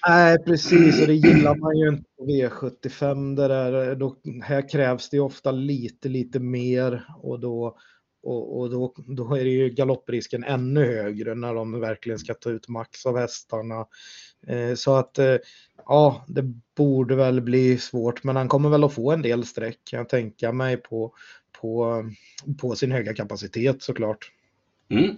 [0.09, 3.37] Nej, precis, och det gillar man ju inte på V75.
[3.37, 3.95] Det där.
[3.95, 7.77] Då, här krävs det ofta lite, lite mer och då,
[8.23, 12.51] och, och då, då är det ju galopprisken ännu högre när de verkligen ska ta
[12.51, 13.87] ut max av hästarna.
[14.47, 15.37] Eh, så att eh,
[15.87, 16.43] ja, det
[16.77, 20.09] borde väl bli svårt, men han kommer väl att få en del streck kan jag
[20.09, 21.15] tänka mig på,
[21.61, 22.05] på,
[22.61, 24.33] på sin höga kapacitet såklart.
[24.89, 25.17] Mm.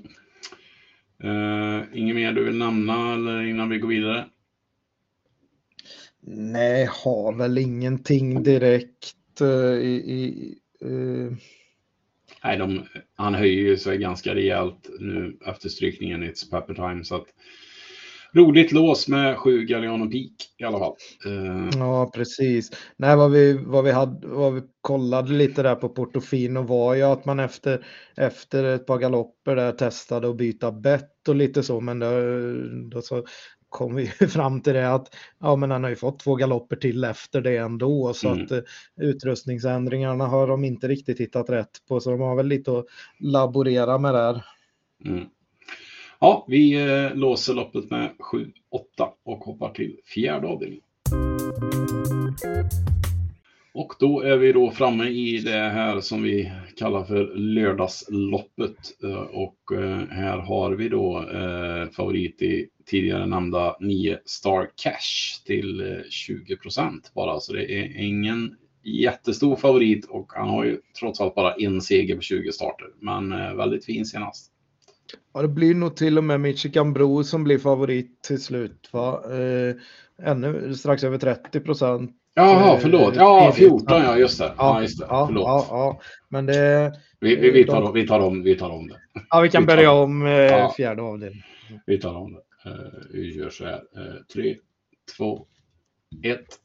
[1.25, 4.29] Uh, inget mer du vill nämna eller innan vi går vidare?
[6.27, 10.55] Nej, har väl ingenting direkt uh, i, i
[10.87, 11.33] uh...
[12.45, 17.05] Nej, de, han höjer ju sig ganska rejält nu efter strykningen i It's Pepper Time
[17.05, 17.27] så att
[18.35, 20.95] roligt lås med sju Galliano Peak i alla fall.
[21.27, 21.69] Uh...
[21.79, 22.71] Ja, precis.
[22.97, 27.03] Nej, vad vi, vad, vi hade, vad vi kollade lite där på Portofino var ju
[27.03, 31.81] att man efter, efter ett par galopper där testade att byta bett och lite så,
[31.81, 32.09] men då,
[32.91, 33.25] då så
[33.75, 37.05] kom vi fram till det att ja, men han har ju fått två galopper till
[37.05, 38.45] efter det ändå så mm.
[38.45, 38.59] att uh,
[39.01, 42.87] utrustningsändringarna har de inte riktigt hittat rätt på så de har väl lite att
[43.21, 44.45] laborera med där.
[45.05, 45.25] Mm.
[46.25, 48.51] Ja, vi eh, låser loppet med 7-8
[49.25, 50.85] och hoppar till fjärde avdelningen.
[53.75, 59.03] Och då är vi då framme i det här som vi kallar för lördagsloppet.
[59.03, 61.25] Eh, och eh, här har vi då
[61.93, 67.41] favorit i tidigare nämnda 9 Star Cash till 20 procent bara.
[67.41, 72.17] Så det är ingen jättestor favorit och han har ju trots allt bara en seger
[72.17, 72.89] på 20 starter.
[73.01, 74.54] Men väldigt fin senast.
[75.35, 78.89] Ja, det blir nog till och med Michigan Bro som blir favorit till slut.
[78.93, 79.23] Va?
[79.33, 79.75] Eh,
[80.29, 82.11] ännu strax över 30 procent.
[82.35, 83.17] Jaha, förlåt.
[83.17, 84.55] Ja, 14 ja, just det.
[84.59, 85.07] Ja, just det.
[85.09, 85.45] Ja, förlåt.
[85.45, 86.01] ja, ja.
[86.29, 86.93] Men det...
[87.21, 88.97] Vi, vi, vi, tar, om- vi, tar om, vi tar om det.
[89.31, 91.45] Ja, vi kan vi börja om eh, fjärde avdelningen.
[91.87, 92.71] Vi tar om det.
[92.71, 92.77] Eh,
[93.13, 93.75] vi gör så här.
[93.75, 94.57] Eh, tre,
[95.17, 95.47] två,
[96.23, 96.59] ett.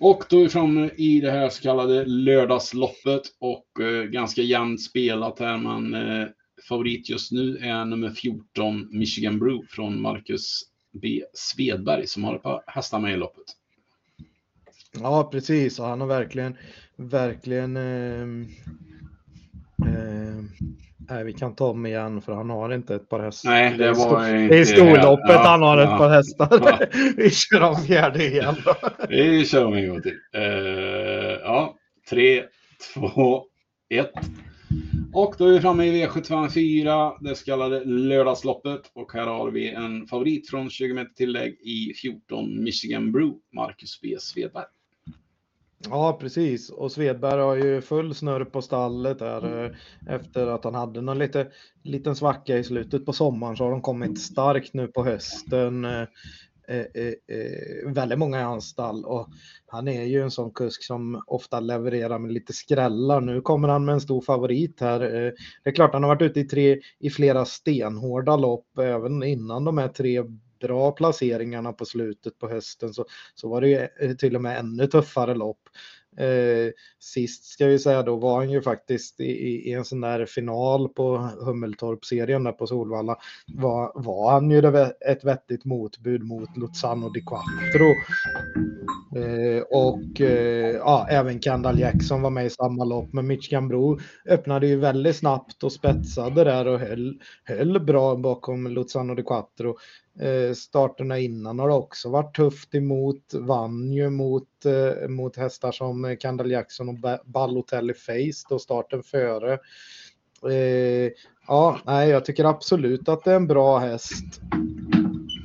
[0.00, 4.82] Och då är vi framme i det här så kallade lördagsloppet och eh, ganska jämnt
[4.82, 5.54] spelat här.
[5.54, 6.28] Eh,
[6.68, 10.62] favorit just nu är nummer 14 Michigan Brew från Marcus
[11.02, 11.22] B.
[11.34, 13.44] Svedberg som har ett par hästar med i loppet.
[15.00, 15.78] Ja, precis.
[15.78, 16.56] Han har verkligen,
[16.96, 17.76] verkligen...
[17.76, 18.48] ehm,
[19.86, 20.48] ehm,
[21.08, 23.50] nej, vi kan ta om igen för han har inte ett par hästar.
[23.50, 26.48] Nej, det var inte Det är storloppet Ja, han har ett ja, par hästar.
[26.50, 26.78] ja.
[27.16, 28.74] vi kör om fjärde igen då.
[29.08, 30.18] Vi kör om en gång till.
[30.34, 30.42] Eh,
[31.42, 31.74] ja,
[32.10, 32.44] tre,
[32.94, 33.44] två,
[33.88, 34.12] ett.
[35.12, 38.90] Och då är vi framme i V754, det så kallade lördagsloppet.
[38.94, 44.00] Och här har vi en favorit från 20 meter tillägg i 14 Michigan Brew, Marcus
[44.00, 44.16] B.
[44.18, 44.64] Svedberg.
[45.90, 46.70] Ja, precis.
[46.70, 49.70] Och Svedberg har ju full snurr på stallet där eh,
[50.14, 51.48] efter att han hade någon lite,
[51.82, 55.86] liten svacka i slutet på sommaren så har de kommit starkt nu på hösten.
[56.68, 59.28] Eh, eh, eh, väldigt många i hans stall och
[59.66, 63.20] han är ju en sån kusk som ofta levererar med lite skrällar.
[63.20, 65.00] Nu kommer han med en stor favorit här.
[65.00, 65.32] Eh,
[65.64, 69.64] det är klart han har varit ute i, tre, i flera stenhårda lopp även innan
[69.64, 70.22] de här tre
[70.60, 73.04] bra placeringarna på slutet på hösten så,
[73.34, 75.60] så var det ju eh, till och med ännu tuffare lopp.
[76.18, 79.24] Eh, sist ska vi säga då var han ju faktiskt i,
[79.70, 84.92] i, en sån där final på Hummeltorp-serien där på Solvalla var, var han ju det,
[85.10, 87.94] ett vettigt motbud mot Luzano di Quattro.
[89.16, 93.98] Eh, och eh, ja, även Kendall Jackson var med i samma lopp men Mitch Bro
[94.28, 99.76] öppnade ju väldigt snabbt och spetsade där och höll, höll bra bakom Luzano di Quattro.
[100.20, 106.04] Eh, starterna innan har också varit tufft emot, vann ju mot, eh, mot hästar som
[106.04, 109.58] eh, Kandal Jackson och Ballotelli Face då starten före.
[110.50, 111.12] Eh,
[111.46, 114.40] ja, nej, jag tycker absolut att det är en bra häst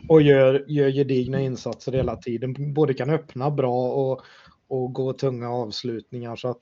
[0.09, 2.73] och gör, gör gedigna insatser hela tiden.
[2.73, 4.21] Både kan öppna bra och,
[4.67, 6.61] och gå tunga avslutningar så att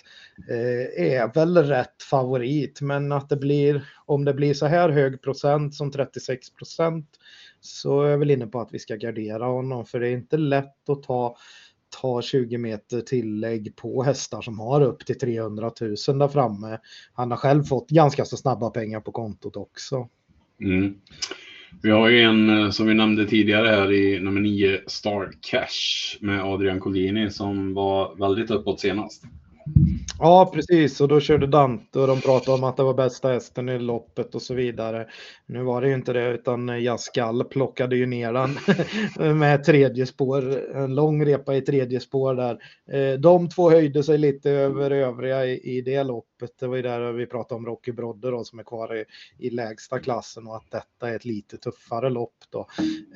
[0.50, 2.82] eh, är väl rätt favorit.
[2.82, 7.08] Men att det blir, om det blir så här hög procent som 36 procent
[7.62, 10.38] så är jag väl inne på att vi ska gardera honom för det är inte
[10.38, 11.38] lätt att ta
[12.02, 16.78] ta 20 meter tillägg på hästar som har upp till 300 000 där framme.
[17.14, 20.10] Han har själv fått ganska så snabba pengar på kontot också.
[20.62, 20.96] Mm.
[21.84, 26.18] Vi har ju en eh, som vi nämnde tidigare här i nummer 9, Star Cash
[26.20, 29.24] med Adrian Collini som var väldigt uppåt senast.
[30.20, 31.02] Ja, precis.
[31.02, 34.36] Och då körde Dante och de pratade om att det var bästa hästen i loppet
[34.36, 35.08] och så vidare.
[35.46, 40.76] Nu var det ju inte det, utan Jaskall plockade ju ner den med tredje spår,
[40.76, 42.58] en lång repa i tredje spår där.
[42.92, 46.52] Eh, de två höjde sig lite över övriga i, i det loppet.
[46.60, 49.06] Det var ju där vi pratade om Rocky Brodde då, som är kvar i,
[49.38, 52.68] i lägsta klassen och att detta är ett lite tuffare lopp då.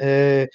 [0.06, 0.48] Eh,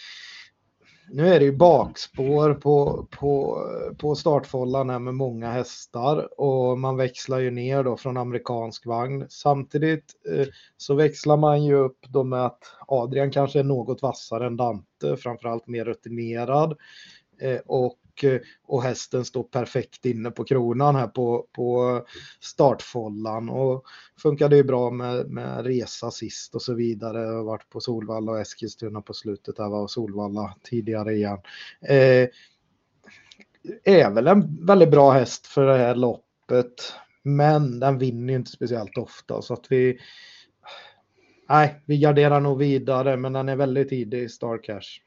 [1.13, 3.59] nu är det ju bakspår på, på,
[3.99, 9.27] på startfållan här med många hästar och man växlar ju ner då från amerikansk vagn.
[9.29, 10.47] Samtidigt eh,
[10.77, 15.17] så växlar man ju upp då med att Adrian kanske är något vassare än Dante,
[15.17, 16.77] framförallt mer rutinerad.
[17.41, 22.01] Eh, och, Eh, och hästen står perfekt inne på kronan här på, på
[22.41, 23.85] startfållan och
[24.23, 27.23] funkade ju bra med, med resa sist och så vidare.
[27.23, 31.39] Jag har varit på Solvalla och Eskilstuna på slutet här var Solvalla tidigare igen.
[31.81, 32.29] Eh,
[33.85, 36.93] är väl en väldigt bra häst för det här loppet.
[37.23, 39.99] Men den vinner ju inte speciellt ofta så att vi
[41.49, 45.01] Nej, vi garderar nog vidare men den är väldigt tidig i Star Cash.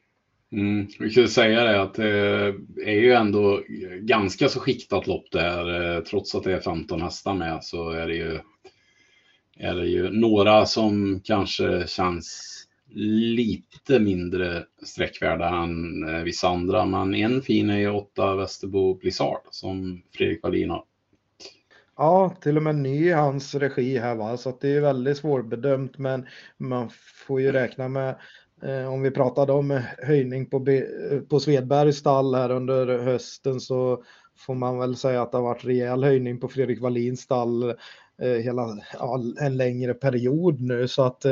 [0.54, 0.88] Mm.
[1.00, 3.62] Vi skulle säga det att det är ju ändå
[4.00, 5.96] ganska så skiktat lopp det här.
[5.96, 8.40] Eh, trots att det är 15 hästar med så är det ju,
[9.58, 12.50] är det ju några som kanske känns
[13.36, 16.86] lite mindre sträckvärda än eh, vissa andra.
[16.86, 20.84] Men en fin är ju 8 Västerbo Blizzard som Fredrik Wallin har.
[21.98, 25.18] Ja, till och med ny i hans regi här va, så att det är väldigt
[25.18, 26.26] svårbedömt men
[26.58, 26.90] man
[27.28, 28.16] får ju räkna med
[28.66, 33.60] Eh, om vi pratade om eh, höjning på, eh, på Svedbergs stall här under hösten
[33.60, 34.04] så
[34.38, 37.74] får man väl säga att det har varit rejäl höjning på Fredrik Wallins stall
[38.20, 38.78] hela
[39.40, 40.88] en längre period nu.
[40.88, 41.26] Så att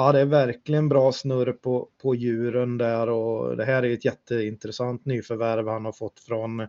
[0.00, 4.04] ja, det är verkligen bra snurr på, på djuren där och det här är ett
[4.04, 6.68] jätteintressant nyförvärv han har fått från,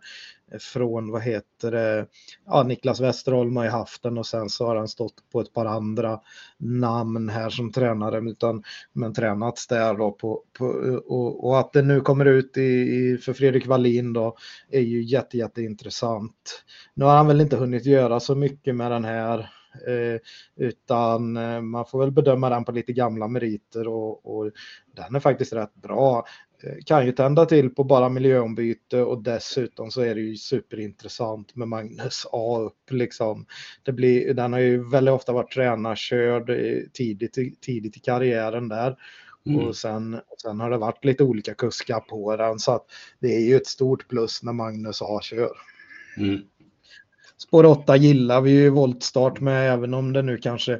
[0.60, 2.06] från vad heter det,
[2.46, 5.54] ja, Niklas Westerholm har ju haft den och sen så har han stått på ett
[5.54, 6.20] par andra
[6.58, 8.64] namn här som tränare utan,
[8.94, 10.66] men tränats där då på, på
[11.06, 14.38] och, och, att det nu kommer ut i, i, för Fredrik Wallin då
[14.72, 16.64] är ju jätte, jätteintressant.
[16.94, 19.50] Nu har han väl inte hunnit göra så mycket med den här
[20.56, 24.52] utan eh, man får väl bedöma den på lite gamla meriter och, och
[24.96, 26.26] den är faktiskt rätt bra.
[26.64, 31.56] Eh, kan ju tända till på bara miljöombyte och dessutom så är det ju superintressant
[31.56, 33.46] med Magnus A upp liksom.
[33.84, 36.52] Det blir, den har ju väldigt ofta varit tränarkörd
[36.94, 38.98] tidigt, tidigt i karriären där.
[39.46, 39.60] Mm.
[39.60, 42.86] Och sen, sen har det varit lite olika kuskar på den så att
[43.20, 45.52] det är ju ett stort plus när Magnus A kör.
[46.18, 46.42] Mm.
[47.42, 50.74] Spår 8 gillar vi ju voltstart med även om det nu kanske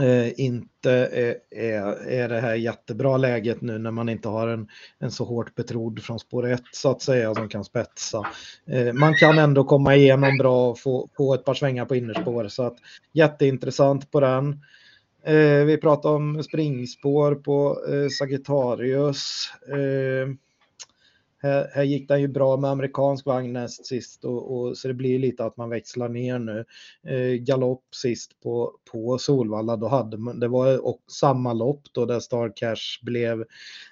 [0.00, 4.68] eh, inte är, är, är det här jättebra läget nu när man inte har en,
[4.98, 8.26] en så hårt betrodd från spår 1 så att säga som kan spetsa.
[8.66, 12.48] Eh, man kan ändå komma igenom bra och få, få ett par svängar på innerspår
[12.48, 12.76] så att
[13.12, 14.60] jätteintressant på den.
[15.24, 19.50] Eh, vi pratar om springspår på eh, Sagittarius.
[19.68, 20.34] Eh,
[21.42, 24.94] här, här gick den ju bra med amerikansk vagn näst sist och, och, så det
[24.94, 26.64] blir lite att man växlar ner nu.
[27.06, 32.04] Eh, galopp sist på, på Solvalla, då hade man, det var och, samma lopp då
[32.04, 33.44] där Star Cash blev,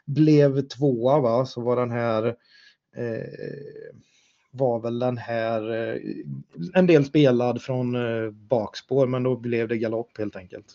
[0.05, 2.27] blev tvåa va, så var den här
[2.97, 3.25] eh,
[4.51, 6.01] var väl den här eh,
[6.75, 10.67] en del spelad från eh, bakspår men då blev det galopp helt enkelt.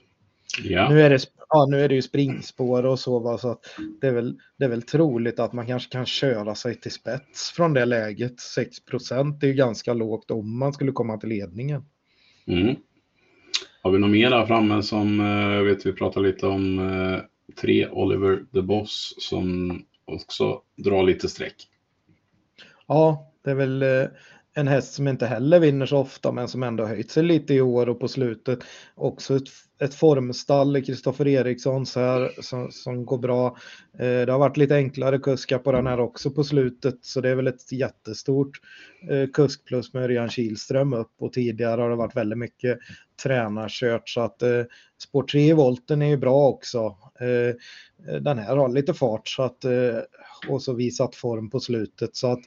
[0.63, 0.89] Ja.
[0.89, 1.19] Nu, är det,
[1.49, 3.65] ja, nu är det ju springspår och så, va, så att
[4.01, 7.51] det, är väl, det är väl troligt att man kanske kan köra sig till spets
[7.51, 8.35] från det läget.
[8.91, 11.85] 6% är ju ganska lågt om man skulle komma till ledningen.
[12.47, 12.75] Mm.
[13.81, 17.19] Har vi något mer där framme som, jag eh, vet vi pratade lite om eh,
[17.61, 21.55] tre Oliver the Boss som också drar lite streck.
[22.87, 24.07] Ja, det är väl eh,
[24.53, 27.61] en häst som inte heller vinner så ofta men som ändå höjt sig lite i
[27.61, 28.59] år och på slutet
[28.95, 33.57] också ett, ett formstall i Kristoffer Erikssons här som, som går bra.
[33.99, 37.29] Eh, det har varit lite enklare kuskar på den här också på slutet så det
[37.29, 38.61] är väl ett jättestort
[39.09, 42.77] eh, kuskplus med Örjan Kihlström upp och tidigare har det varit väldigt mycket
[43.23, 44.63] tränarkört så att eh,
[44.97, 46.97] Spår 3 i volten är ju bra också.
[47.19, 47.55] Eh,
[48.13, 49.99] eh, den här har lite fart så att, eh,
[50.47, 52.41] och så visat form på slutet så att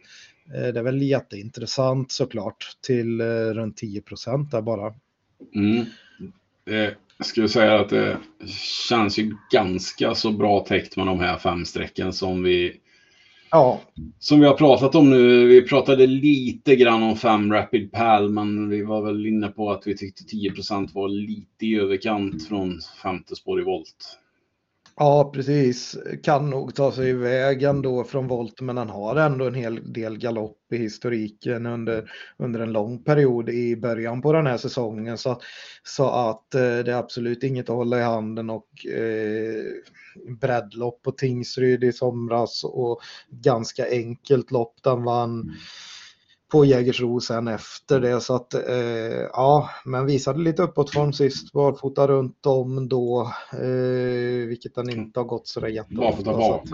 [0.54, 4.94] Eh, det är väl jätteintressant såklart till eh, runt 10 procent där bara.
[5.54, 5.86] Mm.
[6.64, 8.18] Eh, jag skulle säga att det
[8.88, 12.80] känns ju ganska så bra täckt med de här fem strecken som vi
[13.50, 13.80] Ja.
[14.18, 18.68] Som vi har pratat om nu, vi pratade lite grann om fem Rapid Pal, men
[18.68, 23.36] vi var väl inne på att vi tyckte 10% var lite i överkant från femte
[23.36, 24.18] spår i volt.
[25.00, 25.96] Ja, precis.
[26.22, 30.18] Kan nog ta sig iväg ändå från volt, men han har ändå en hel del
[30.18, 35.18] galopp i historiken under, under en lång period i början på den här säsongen.
[35.18, 35.40] Så,
[35.82, 39.64] så att eh, det är absolut inget att hålla i handen och eh,
[40.40, 44.74] breddlopp på Tingsryd i somras och ganska enkelt lopp.
[44.82, 45.54] Den vann mm
[46.52, 48.20] på Jägersro sen efter det.
[48.20, 54.74] Så att eh, ja, men visade lite uppåtform sist, barfota runt om då, eh, vilket
[54.74, 56.22] den inte har gått så där jätteofta.
[56.22, 56.68] Barfota bak?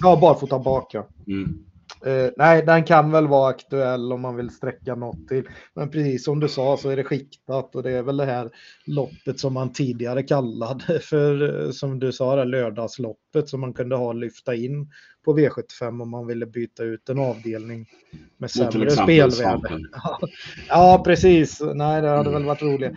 [0.00, 1.08] ja, barfota bak ja.
[1.26, 1.64] Mm.
[2.04, 5.48] Eh, nej, den kan väl vara aktuell om man vill sträcka något till.
[5.74, 8.50] Men precis som du sa så är det skiktat och det är väl det här
[8.86, 13.96] loppet som man tidigare kallade för, eh, som du sa, det lördagsloppet som man kunde
[13.96, 14.90] ha lyfta in
[15.26, 17.86] på V75 om man ville byta ut en avdelning
[18.36, 19.78] med sämre spelvärde.
[20.68, 21.60] ja, precis.
[21.74, 22.92] Nej, det hade väl varit roligt.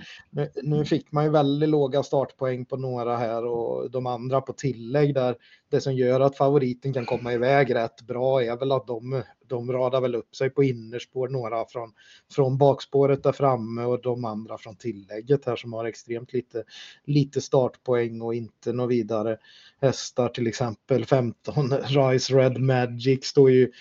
[0.64, 5.14] Nu fick man ju väldigt låga startpoäng på några här och de andra på tillägg
[5.14, 5.36] där.
[5.72, 9.72] Det som gör att favoriten kan komma iväg rätt bra är väl att de, de
[9.72, 11.94] radar väl upp sig på innerspår, några från,
[12.34, 16.64] från bakspåret där framme och de andra från tillägget här som har extremt lite,
[17.06, 19.38] lite startpoäng och inte något vidare.
[19.82, 23.72] Hästar, till exempel 15 Rise Red Magic står ju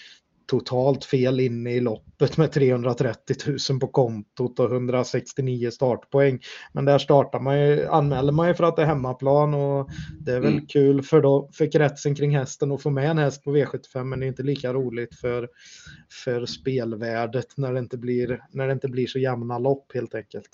[0.49, 3.37] totalt fel inne i loppet med 330
[3.71, 6.41] 000 på kontot och 169 startpoäng.
[6.73, 9.91] Men där startar man ju, anmäler man ju för att det är hemmaplan och
[10.21, 10.67] det är väl mm.
[10.67, 14.21] kul för, då, för kretsen kring hästen att få med en häst på V75 men
[14.21, 15.49] det är inte lika roligt för,
[16.25, 20.51] för spelvärdet när det, inte blir, när det inte blir så jämna lopp helt enkelt.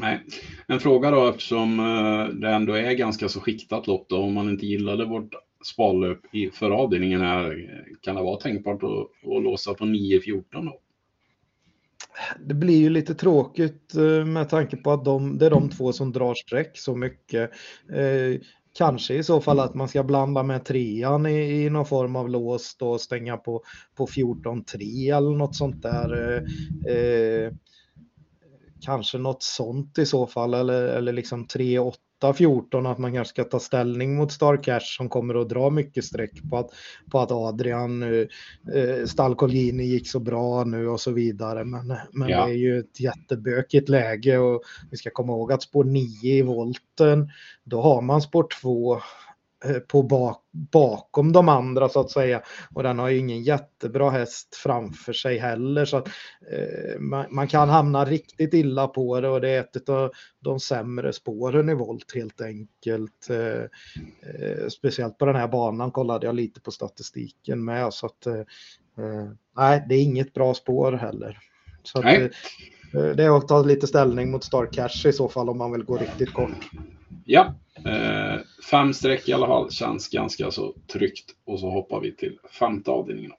[0.00, 0.20] Nej.
[0.66, 4.48] En fråga då eftersom eh, det ändå är ganska så skiktat lopp då, om man
[4.48, 5.34] inte gillade vårt
[5.66, 10.80] spallöp i förra avdelningen här, kan det vara tänkbart att, att låsa på 9-14 då?
[12.40, 15.92] Det blir ju lite tråkigt eh, med tanke på att de, det är de två
[15.92, 17.50] som drar streck så mycket.
[17.92, 18.40] Eh,
[18.78, 22.28] kanske i så fall att man ska blanda med trean i, i någon form av
[22.28, 23.62] lås och stänga på,
[23.96, 26.36] på 14-3 eller något sånt där.
[26.86, 27.52] Eh, eh,
[28.84, 31.92] kanske något sånt i så fall eller, eller liksom 3-8
[32.32, 36.04] 14 att man kanske ska ta ställning mot Star Cash som kommer att dra mycket
[36.04, 36.70] streck på att,
[37.10, 41.64] på att Adrian, eh, Stalcolini gick så bra nu och så vidare.
[41.64, 42.46] Men, men ja.
[42.46, 46.42] det är ju ett jättebökigt läge och vi ska komma ihåg att spår 9 i
[46.42, 47.30] volten,
[47.64, 49.31] då har man spår 2 Eh,
[49.88, 52.42] på bak, bakom de andra så att säga.
[52.74, 55.84] Och den har ju ingen jättebra häst framför sig heller.
[55.84, 56.08] Så att,
[56.52, 60.60] eh, man, man, kan hamna riktigt illa på det och det är ett av de
[60.60, 63.30] sämre spåren i volt helt enkelt.
[63.30, 63.62] Eh,
[64.32, 67.94] eh, speciellt på den här banan kollade jag lite på statistiken med.
[67.94, 71.38] Så att, eh, eh, nej, det är inget bra spår heller.
[71.82, 72.32] Så att,
[72.92, 75.84] det är att ta lite ställning mot Star Cash i så fall om man vill
[75.84, 76.70] gå riktigt kort.
[77.24, 81.30] Ja, eh, fem streck i alla fall känns ganska så tryggt.
[81.44, 83.32] Och så hoppar vi till femte avdelningen.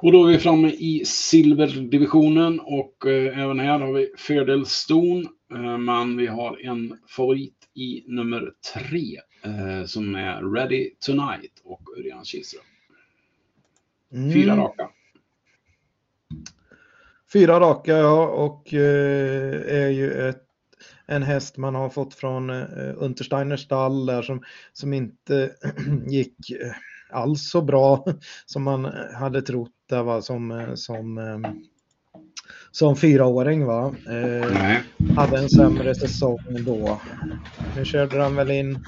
[0.00, 5.28] Och då är vi framme i silverdivisionen och eh, även här har vi fördel Ston.
[5.54, 11.82] Eh, men vi har en favorit i nummer tre eh, som är Ready Tonight och
[11.98, 12.62] Örjan Kihlström.
[14.10, 14.64] Fyra mm.
[14.64, 14.88] raka.
[17.32, 20.47] Fyra raka ja och eh, är ju ett
[21.08, 24.42] en häst man har fått från eh, Untersteiners stall där som,
[24.72, 25.50] som inte
[26.06, 26.72] gick eh,
[27.10, 28.04] alls så bra
[28.46, 28.84] som man
[29.14, 31.44] hade trott det var som, eh, som,
[32.70, 33.94] som fyraåring va.
[34.08, 34.78] Eh,
[35.16, 37.00] hade en sämre säsong då.
[37.76, 38.84] Nu körde han väl in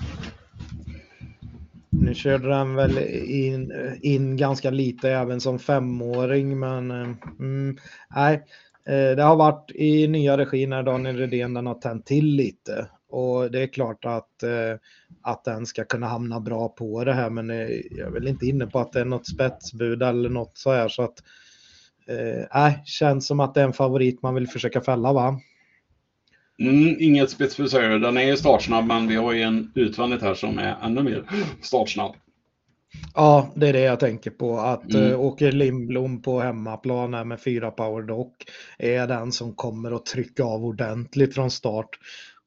[1.93, 2.99] nu körde han väl
[3.29, 6.91] in, in ganska lite även som femåring men
[7.39, 7.77] mm,
[8.17, 12.07] nej, Eh, Eh, det har varit i nya regi när Daniel Redén den har tänt
[12.07, 14.79] till lite och det är klart att, eh,
[15.23, 18.47] att den ska kunna hamna bra på det här men eh, jag är väl inte
[18.47, 21.23] inne på att det är något spetsbud eller något så här så att
[22.55, 25.41] nej, äh, känns som att det är en favorit man vill försöka fälla va?
[26.61, 27.99] Mm, inget spetsbud säger.
[27.99, 31.25] Den är ju startsnabb men vi har ju en utvändigt här som är ännu mer
[31.63, 32.15] startsnabb.
[33.15, 34.59] Ja, det är det jag tänker på.
[34.59, 35.11] Att mm.
[35.11, 38.45] uh, Åke Lindblom på hemmaplan här med fyra power dock
[38.79, 41.89] är den som kommer att trycka av ordentligt från start.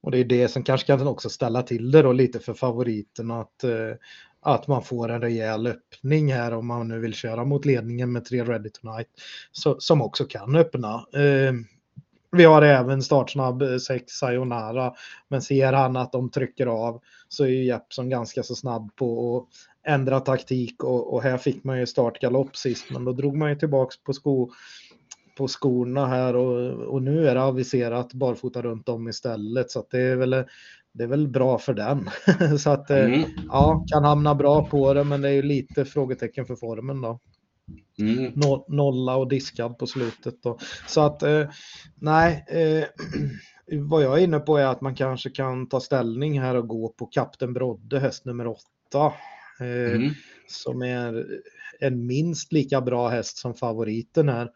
[0.01, 3.31] Och det är det som kanske kan också ställa till det då lite för favoriten
[3.31, 3.95] att, uh,
[4.41, 8.25] att man får en rejäl öppning här om man nu vill köra mot ledningen med
[8.25, 9.09] tre ready tonight.
[9.51, 10.95] Så, som också kan öppna.
[10.95, 11.53] Uh,
[12.33, 14.93] vi har även startsnabb 6 Sayonara.
[15.27, 19.37] Men ser han att de trycker av så är ju Jeppson ganska så snabb på
[19.37, 19.47] att
[19.91, 23.55] ändra taktik och, och här fick man ju startgalopp sist men då drog man ju
[23.55, 24.49] tillbaks på, sko,
[25.37, 29.89] på skorna här och, och nu är det aviserat barfota runt om istället så att
[29.89, 30.45] det är väl
[30.93, 32.09] det är väl bra för den.
[32.59, 33.23] så att eh, mm.
[33.47, 37.19] ja, kan hamna bra på det men det är ju lite frågetecken för formen då.
[37.99, 38.31] Mm.
[38.67, 40.57] nolla och diskad på slutet då.
[40.87, 41.49] Så att eh,
[41.95, 42.85] nej, eh,
[43.81, 46.89] vad jag är inne på är att man kanske kan ta ställning här och gå
[46.89, 49.13] på Kapten Brodde, häst nummer åtta.
[49.59, 50.09] Eh, mm.
[50.47, 51.25] Som är
[51.79, 54.49] en minst lika bra häst som favoriten här.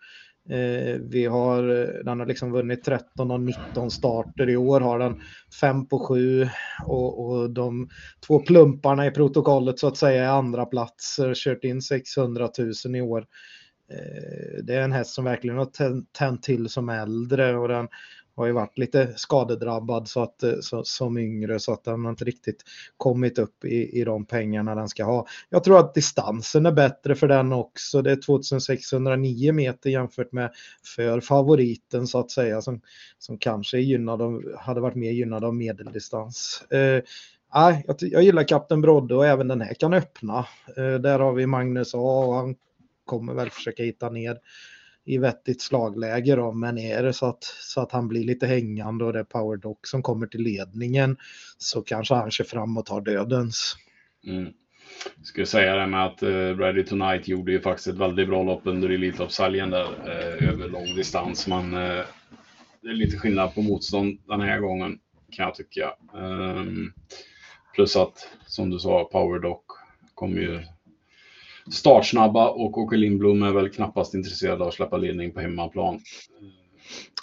[0.50, 4.50] Eh, vi har, eh, den har liksom vunnit 13 av 19 starter.
[4.50, 5.22] I år har den
[5.62, 6.48] 5 på 7
[6.86, 7.89] och, och de
[8.28, 11.20] två plumparna i protokollet så att säga är andra plats.
[11.20, 12.50] Eh, kört in 600
[12.86, 13.26] 000 i år.
[14.64, 15.70] Det är en häst som verkligen har
[16.18, 17.88] tänt till som äldre och den
[18.38, 22.10] har ju varit lite skadedrabbad så att, eh, så, som yngre så att den har
[22.10, 22.64] inte riktigt
[22.98, 25.28] kommit upp i, i de pengarna den ska ha.
[25.50, 28.02] Jag tror att distansen är bättre för den också.
[28.02, 30.52] Det är 2609 meter jämfört med
[30.96, 32.82] för favoriten så att säga som,
[33.18, 36.64] som kanske är gynnad av, hade varit mer gynnad av medeldistans.
[36.72, 37.04] Eh,
[37.56, 40.48] Nej, jag, jag gillar Kapten Brodde och även den här kan öppna.
[40.78, 42.56] Eh, där har vi Magnus A och han
[43.06, 44.38] kommer väl försöka hitta ner
[45.08, 49.05] i vettigt slagläge då, men är det så att, så att han blir lite hängande
[49.05, 51.18] och det är Power Dock som kommer till ledningen
[51.58, 53.76] så kanske han kör fram och tar dödens.
[54.28, 54.53] Mm.
[55.18, 58.43] Jag skulle säga det med att uh, Ready Tonight gjorde ju faktiskt ett väldigt bra
[58.43, 61.47] lopp under Elitloppshelgen där uh, över lång distans.
[61.47, 62.05] Men uh,
[62.82, 64.99] det är lite skillnad på motstånd den här gången
[65.32, 65.93] kan jag tycka.
[66.14, 66.93] Um,
[67.76, 69.66] plus att som du sa, Power Dock
[70.14, 70.64] kommer ju
[71.72, 75.99] startsnabba och Åke Lindblom är väl knappast intresserad av att släppa ledning på hemmaplan.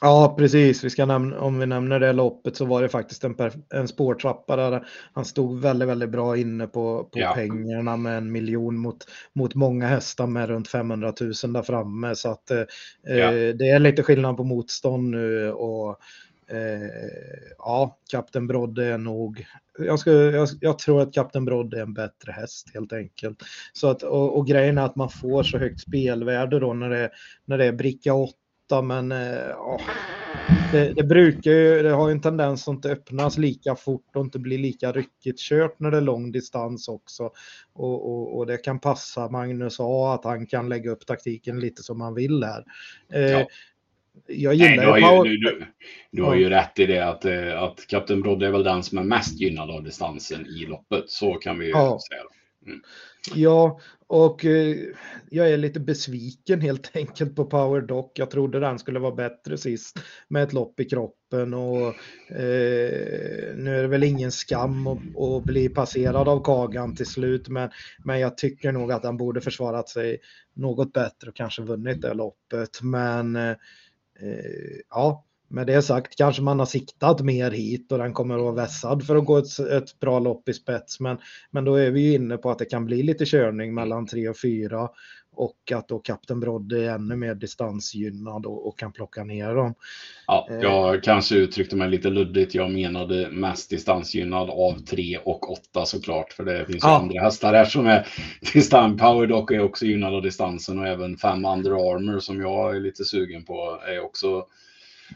[0.01, 0.85] Ja, precis.
[0.85, 3.37] Vi ska nämna, om vi nämner det loppet så var det faktiskt en,
[3.75, 7.33] en spårtrappa där han stod väldigt, väldigt bra inne på, på ja.
[7.35, 8.97] pengarna med en miljon mot,
[9.33, 12.15] mot många hästar med runt 500 000 där framme.
[12.15, 12.63] Så att eh,
[13.03, 13.31] ja.
[13.31, 15.99] det är lite skillnad på motstånd nu och
[16.49, 19.47] eh, ja, Kapten Brodde är nog,
[19.79, 23.43] jag, ska, jag, jag, tror att Kapten Brodde är en bättre häst helt enkelt.
[23.73, 27.11] Så att, och, och grejen är att man får så högt spelvärde då när det,
[27.45, 28.35] när det är bricka 8
[28.83, 29.79] men eh,
[30.73, 34.25] det, det, brukar ju, det har ju en tendens att inte öppnas lika fort och
[34.25, 37.31] inte bli lika ryckigt kört när det är lång distans också.
[37.73, 41.83] Och, och, och det kan passa Magnus A att han kan lägga upp taktiken lite
[41.83, 42.65] som han vill här.
[43.13, 43.47] Eh, ja.
[44.27, 45.67] Jag gillar Nej, du, har ju, du,
[46.11, 48.99] du, har ju rätt i det att, eh, att Kapten Brodde är väl den som
[48.99, 51.11] är mest gynnad av distansen i loppet.
[51.11, 51.99] Så kan vi ju ja.
[52.09, 52.23] säga.
[52.67, 52.83] Mm.
[53.35, 54.77] Ja, och eh,
[55.31, 58.11] jag är lite besviken helt enkelt på Power Doc.
[58.15, 59.99] Jag trodde den skulle vara bättre sist
[60.29, 61.87] med ett lopp i kroppen och
[62.37, 67.49] eh, nu är det väl ingen skam att, att, bli passerad av Kagan till slut,
[67.49, 67.71] men,
[68.05, 70.19] men jag tycker nog att han borde försvarat sig
[70.55, 72.83] något bättre och kanske vunnit det loppet.
[72.83, 73.57] Men eh,
[74.21, 78.43] Eh, ja, med det sagt kanske man har siktat mer hit och den kommer att
[78.43, 81.01] vara vässad för att gå ett, ett, bra lopp i spets.
[81.01, 81.19] Men,
[81.51, 84.29] men då är vi ju inne på att det kan bli lite körning mellan 3
[84.29, 84.89] och 4
[85.37, 89.75] och att då Kapten Brodde är ännu mer distansgynnad och, och, kan plocka ner dem.
[90.27, 90.57] Ja, eh.
[90.57, 91.01] jag eh.
[91.01, 92.55] kanske uttryckte mig lite luddigt.
[92.55, 96.99] Jag menade mest distansgynnad av 3 och 8 såklart, för det finns ja.
[96.99, 98.07] andra hästar här som är
[98.53, 99.01] distans.
[99.01, 102.81] Power Dock är också gynnad av distansen och även 5 Under Armour som jag är
[102.81, 104.47] lite sugen på är också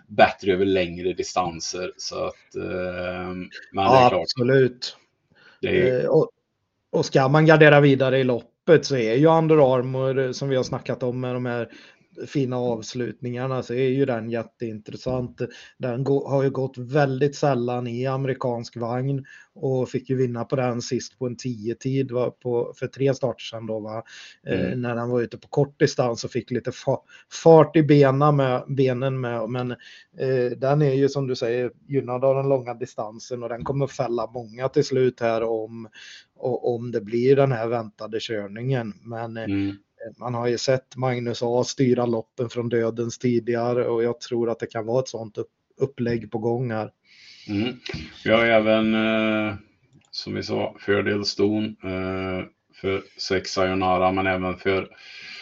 [0.07, 1.93] bättre över längre distanser.
[1.97, 3.31] Så att, eh,
[3.73, 4.23] men ja, det är klart.
[4.23, 4.97] Absolut.
[5.63, 6.05] Är...
[6.05, 6.31] Eh, och,
[6.91, 8.25] och ska man gardera vidare i
[8.69, 11.69] loppet så är ju Under Armour eh, som vi har snackat om med de här
[12.27, 15.41] fina avslutningarna så är ju den jätteintressant.
[15.79, 20.83] Den har ju gått väldigt sällan i amerikansk vagn och fick ju vinna på den
[20.83, 22.11] sist på en 10-tid
[22.79, 24.03] för tre starter sedan då va.
[24.47, 24.83] Eh, mm.
[24.83, 26.99] när han var ute på kort distans och fick lite fa
[27.43, 29.49] fart i benen med, benen med.
[29.49, 29.71] Men
[30.19, 33.87] eh, den är ju som du säger gynnad av den långa distansen och den kommer
[33.87, 35.89] fälla många till slut här om,
[36.41, 38.93] om det blir den här väntade körningen.
[39.03, 39.77] Men eh, mm.
[40.19, 44.59] Man har ju sett Magnus A styra loppen från dödens tidigare och jag tror att
[44.59, 45.39] det kan vara ett sånt
[45.77, 46.93] upplägg på gång här.
[47.49, 47.77] Mm.
[48.25, 49.55] Vi har även, eh,
[50.11, 54.89] som vi sa, fördel Ston eh, för sex Sayonara, men även för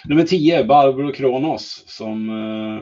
[0.05, 2.77] nummer 10, Barbro Kronos, som eh,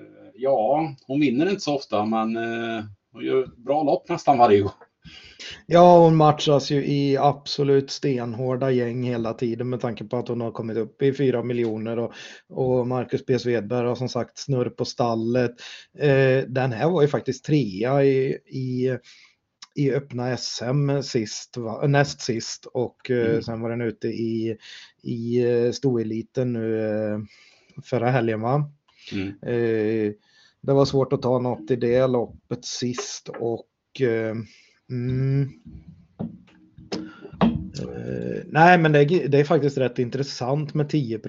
[0.00, 4.60] eh, ja, hon vinner inte så ofta, men eh, hon gör bra lopp nästan varje
[4.60, 4.72] gång.
[5.66, 10.40] Ja, hon matchas ju i absolut stenhårda gäng hela tiden med tanke på att hon
[10.40, 12.12] har kommit upp i 4 miljoner och,
[12.48, 13.38] och Marcus B.
[13.38, 15.50] Svedberg har som sagt snurr på stallet.
[15.98, 18.96] Eh, den här var ju faktiskt trea i, i,
[19.74, 21.86] i öppna SM sist, va?
[21.86, 23.42] näst sist och eh, mm.
[23.42, 24.56] sen var den ute i,
[25.02, 27.18] i eh, stoeliten nu eh,
[27.84, 28.70] förra helgen va?
[29.12, 29.28] Mm.
[29.28, 30.12] Eh,
[30.62, 34.34] det var svårt att ta något i det loppet sist och eh,
[34.90, 35.48] Mm.
[37.82, 41.20] Uh, nej, men det, det, är faktiskt rätt intressant med 10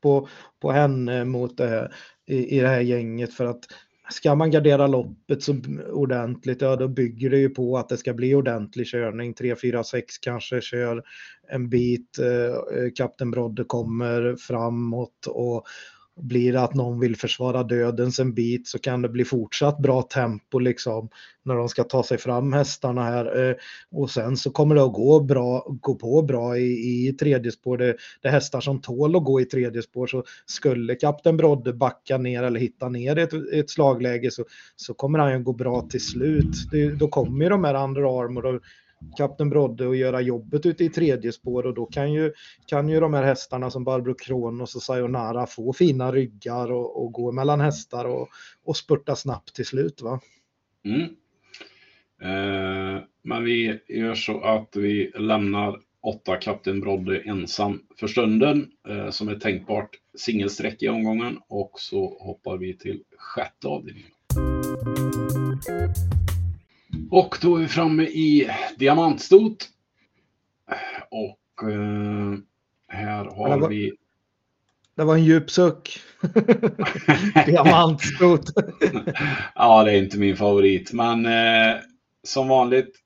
[0.00, 0.28] på,
[0.60, 1.90] på henne mot det
[2.26, 3.64] i, i det här gänget för att
[4.12, 5.56] ska man gardera loppet så
[5.92, 9.34] ordentligt, ja då bygger det ju på att det ska bli ordentlig körning.
[9.34, 11.02] 3, 4, 6 kanske kör
[11.48, 15.64] en bit, eh, eh, Kapten Brodde kommer framåt och,
[16.20, 20.02] blir det att någon vill försvara dödens en bit så kan det bli fortsatt bra
[20.02, 21.08] tempo liksom
[21.44, 23.48] när de ska ta sig fram hästarna här.
[23.50, 23.56] Eh,
[23.90, 27.78] och sen så kommer det att gå, bra, gå på bra i, i tredje spår.
[27.78, 31.72] Det, det är hästar som tål att gå i tredje spår så skulle kapten Brodde
[31.72, 34.44] backa ner eller hitta ner ett, ett slagläge så,
[34.76, 36.70] så kommer han ju gå bra till slut.
[36.70, 38.60] Det, då kommer ju de här andra armor och
[39.16, 42.32] Kapten Brodde och göra jobbet ute i tredje spår och då kan ju,
[42.66, 47.12] kan ju de här hästarna som Barbro Kronos och Sayonara få fina ryggar och, och
[47.12, 48.28] gå mellan hästar och,
[48.64, 50.02] och spurta snabbt till slut.
[50.02, 50.20] Va?
[50.84, 51.16] Mm.
[52.22, 59.10] Eh, men vi gör så att vi lämnar åtta Kapten Brodde ensam för stunden eh,
[59.10, 64.10] som är tänkbart singelsträck i omgången och så hoppar vi till sjätte avdelningen.
[67.12, 69.68] Och då är vi framme i diamantstot.
[71.10, 72.34] Och eh,
[72.88, 73.92] här har det var, vi...
[74.94, 76.00] Det var en djup suck.
[77.46, 78.44] diamantstot.
[79.54, 80.92] ja, det är inte min favorit.
[80.92, 81.76] Men eh,
[82.22, 82.96] som vanligt.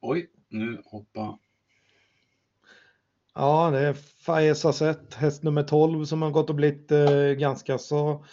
[0.00, 1.38] Oj, nu hoppa.
[3.34, 3.96] Ja, det är
[4.26, 8.24] Faiz Asset, häst nummer 12 som har gått och blivit eh, ganska så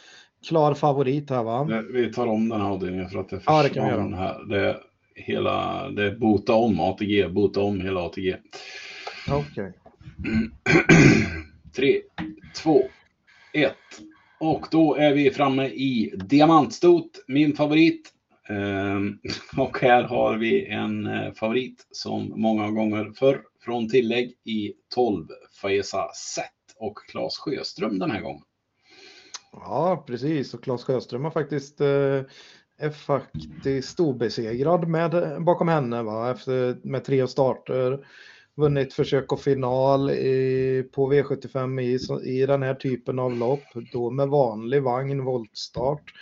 [0.47, 1.84] klar favorit här va?
[1.93, 4.15] Vi tar om den här avdelningen för att det försvann ja, det kan vi göra.
[4.15, 4.45] här.
[4.45, 4.78] Det
[5.18, 8.36] hela, det bota om ATG, bota om hela ATG.
[9.30, 9.47] Okej.
[9.49, 9.72] Okay.
[11.76, 12.01] 3,
[12.55, 12.82] 2,
[13.53, 13.74] 1.
[14.39, 18.13] Och då är vi framme i diamantstot, min favorit.
[18.49, 19.20] Ehm,
[19.57, 25.28] och här har vi en eh, favorit som många gånger förr från tillägg i 12,
[25.61, 26.45] Faiza Zet
[26.80, 28.43] och Claes Sjöström den här gången.
[29.51, 30.53] Ja, precis.
[30.53, 32.22] Och Claes Sjöström har faktiskt eh,
[32.78, 36.32] är faktiskt obesegrad med, bakom henne va?
[36.32, 38.07] Efter, med tre starter.
[38.55, 43.63] Vunnit försök och final i, på V75 i, i den här typen av lopp.
[43.91, 46.13] Då med vanlig vagn, voltstart.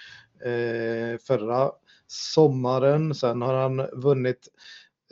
[0.46, 1.72] Eh, förra
[2.08, 3.16] sommaren.
[3.16, 4.48] Sen har han vunnit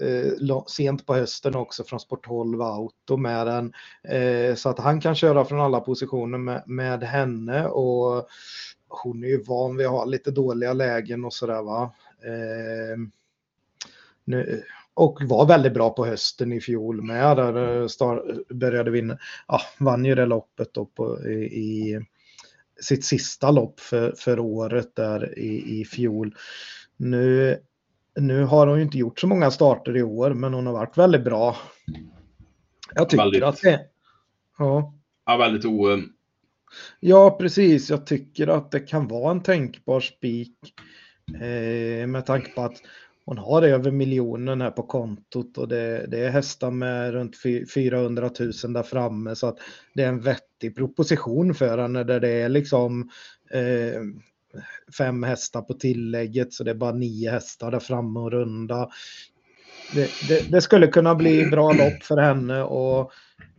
[0.02, 3.74] eh, sent på hösten också från Sport 12 Auto med den.
[4.08, 8.28] Eh, så att han kan köra från alla positioner med, med henne och
[9.04, 11.94] hon är ju van vid att ha lite dåliga lägen och sådär va.
[12.24, 12.98] Eh,
[14.26, 14.64] nu,
[14.94, 17.38] och var väldigt bra på hösten i fjol med.
[17.38, 19.18] Där eh, star, började vinna,
[19.48, 22.06] ja, vann ju det loppet då på, i, i
[22.82, 26.36] sitt sista lopp för, för året där i, i fjol.
[26.98, 27.58] Nu,
[28.16, 30.98] nu har hon ju inte gjort så många starter i år, men hon har varit
[30.98, 31.56] väldigt bra.
[32.96, 33.82] Jag tycker väldigt, att det...
[34.58, 34.94] Ja.
[35.26, 36.02] ja, väldigt o...
[37.00, 37.90] Ja, precis.
[37.90, 40.58] Jag tycker att det kan vara en tänkbar spik.
[41.42, 42.82] Eh, med tanke på att
[43.26, 47.38] hon har över miljonen här på kontot och det, det är hästar med runt
[47.74, 49.58] 400 000 där framme så att
[49.94, 53.10] det är en vettig proposition för henne där det är liksom
[53.52, 54.02] eh,
[54.98, 58.90] fem hästar på tillägget så det är bara nio hästar där framme och runda.
[59.94, 63.12] Det, det, det, skulle kunna bli bra lopp för henne och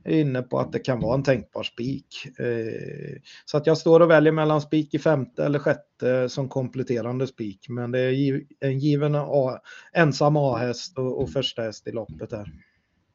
[0.04, 2.26] är inne på att det kan vara en tänkbar spik.
[2.38, 7.26] Eh, så att jag står och väljer mellan spik i femte eller sjätte som kompletterande
[7.26, 7.66] spik.
[7.68, 9.58] Men det är en given A,
[9.92, 12.52] ensam A-häst och, och första häst i loppet här.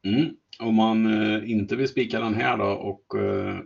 [0.04, 0.30] Mm.
[0.60, 3.58] Om man eh, inte vill spika den här då och eh,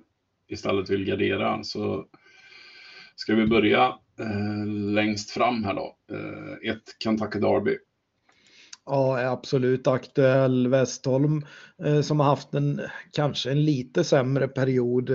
[0.49, 2.07] istället vill gardera så
[3.16, 3.95] ska vi börja
[4.95, 5.97] längst fram här då.
[6.70, 7.77] Ett Kentucky Derby.
[8.87, 10.68] Ja, är absolut aktuell.
[10.68, 11.45] Westholm
[11.85, 12.80] eh, som har haft en
[13.12, 15.11] kanske en lite sämre period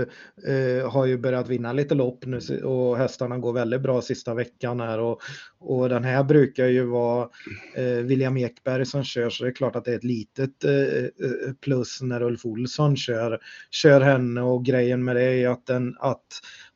[0.48, 4.80] eh, har ju börjat vinna lite lopp nu och hästarna går väldigt bra sista veckan
[4.80, 5.22] här och,
[5.60, 7.30] och den här brukar ju vara
[7.76, 10.74] eh, William Ekberg som kör så det är klart att det är ett litet eh,
[10.74, 13.40] eh plus när Ulf Olsson kör,
[13.72, 16.28] kör henne och grejen med det är att, den, att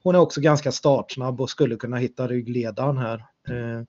[0.04, 3.16] hon är också ganska startsnabb och skulle kunna hitta ryggledaren här.
[3.50, 3.84] Eh,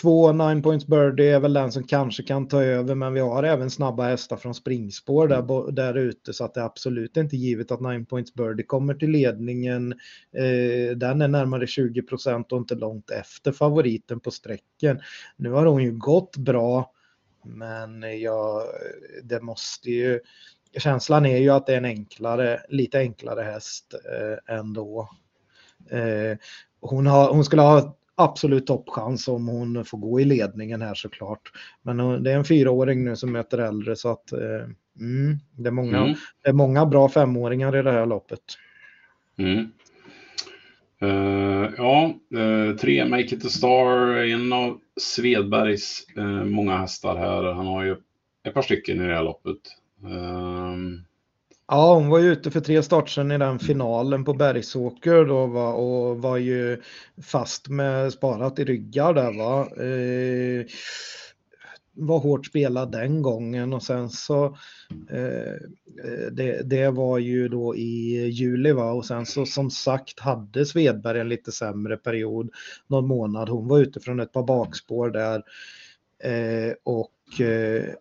[0.00, 3.42] Två nine points birdie är väl den som kanske kan ta över, men vi har
[3.42, 7.70] även snabba hästar från springspår där, där ute så att det är absolut inte givet
[7.70, 9.92] att nine points birdie kommer till ledningen.
[10.32, 15.00] Eh, den är närmare 20 procent och inte långt efter favoriten på sträcken.
[15.36, 16.92] Nu har hon ju gått bra,
[17.44, 18.62] men jag,
[19.22, 20.20] det måste ju
[20.76, 25.10] känslan är ju att det är en enklare, lite enklare häst eh, ändå.
[25.90, 26.38] Eh,
[26.80, 31.52] hon, har, hon skulle ha absolut toppchans om hon får gå i ledningen här såklart.
[31.82, 34.64] Men det är en fyraåring nu som möter äldre så att eh,
[35.00, 36.14] mm, det, är många, mm.
[36.42, 38.40] det är många bra femåringar i det här loppet.
[39.36, 39.70] Mm.
[41.02, 47.52] Uh, ja, uh, tre Make It A Star, en av Svedbergs uh, många hästar här.
[47.52, 47.96] Han har ju
[48.44, 49.58] ett par stycken i det här loppet.
[50.04, 51.04] Um...
[51.70, 55.72] Ja, hon var ju ute för tre starter i den finalen på Bergsåker då va,
[55.72, 56.82] och var ju
[57.22, 59.60] fast med sparat i ryggar där va.
[59.84, 60.66] Eh,
[61.92, 64.44] var hårt spelad den gången och sen så
[65.10, 65.54] eh,
[66.32, 71.20] det, det, var ju då i juli va och sen så som sagt hade Svedberg
[71.20, 72.50] en lite sämre period
[72.86, 73.48] någon månad.
[73.48, 75.42] Hon var ute från ett par bakspår där
[76.24, 77.10] eh, och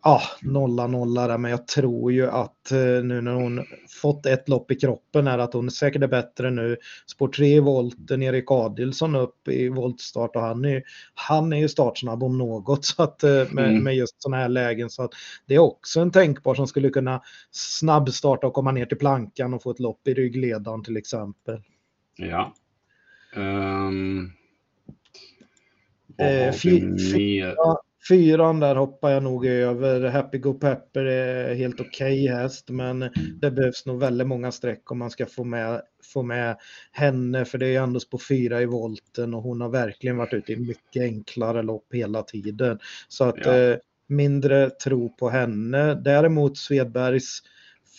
[0.03, 3.65] ja, nolla nolla där, men jag tror ju att eh, nu när hon
[4.01, 6.77] fått ett lopp i kroppen är att hon säkert är bättre nu.
[7.05, 11.69] Spår 3 i volten, Erik Adilsson upp i voltstart och han är, han är ju
[11.69, 13.83] startsnabb om något så att, eh, med, mm.
[13.83, 14.89] med just sådana här lägen.
[14.89, 15.11] Så att
[15.45, 17.21] det är också en tänkbar som skulle kunna
[17.51, 21.61] snabbstarta och komma ner till plankan och få ett lopp i ryggledaren till exempel.
[22.17, 22.53] Ja.
[23.35, 24.31] Um...
[26.19, 30.01] Eh, fyra, Fyran där hoppar jag nog över.
[30.01, 33.09] Happy Go Pepper är helt okej okay häst, men
[33.41, 35.81] det behövs nog väldigt många streck om man ska få med,
[36.13, 36.57] få med
[36.91, 40.53] henne, för det är ändå på fyra i volten och hon har verkligen varit ute
[40.53, 42.79] i mycket enklare lopp hela tiden.
[43.07, 43.57] Så att ja.
[43.57, 43.77] eh,
[44.07, 45.95] mindre tro på henne.
[45.95, 47.41] Däremot Svedbergs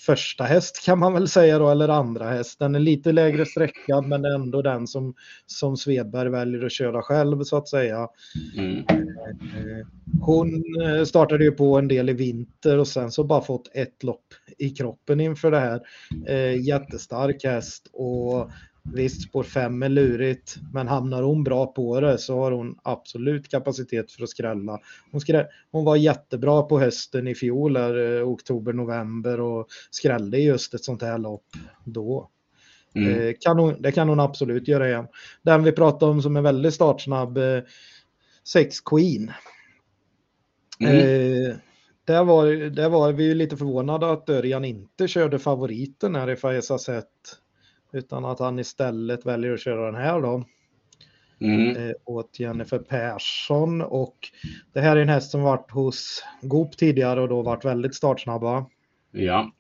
[0.09, 2.59] första häst kan man väl säga då, eller andra häst.
[2.59, 5.15] Den är lite lägre sträckad men ändå den som,
[5.47, 8.09] som Svedberg väljer att köra själv så att säga.
[8.57, 8.79] Mm.
[8.79, 9.87] Eh,
[10.21, 14.03] hon eh, startade ju på en del i vinter och sen så bara fått ett
[14.03, 14.27] lopp
[14.59, 15.81] i kroppen inför det här.
[16.27, 18.51] Eh, jättestark häst och
[18.95, 23.49] Visst, spår 5 är lurigt, men hamnar hon bra på det så har hon absolut
[23.49, 24.81] kapacitet för att skrälla.
[25.13, 30.39] Hon, skrä hon var jättebra på hösten i fjol, där, eh, oktober, november och skrällde
[30.39, 31.47] just ett sånt här lopp
[31.85, 32.31] då.
[32.95, 33.21] Mm.
[33.21, 35.07] Eh, kan hon, det kan hon absolut göra igen.
[35.43, 37.61] Den vi pratade om som är väldigt startsnabb, eh,
[38.45, 39.33] Sex Queen.
[40.81, 40.97] Mm.
[40.97, 41.57] Eh,
[42.05, 46.79] där, var, där var vi lite förvånade att Örjan inte körde favoriten här i Faiza
[46.79, 47.05] Set.
[47.93, 50.45] Utan att han istället väljer att köra den här då.
[51.41, 51.77] Mm.
[51.77, 53.83] Eh, åt Jennifer Persson.
[53.83, 54.17] Och
[54.73, 58.67] det här är en häst som varit hos Goop tidigare och då varit väldigt startsnabba.
[59.13, 59.53] Ja.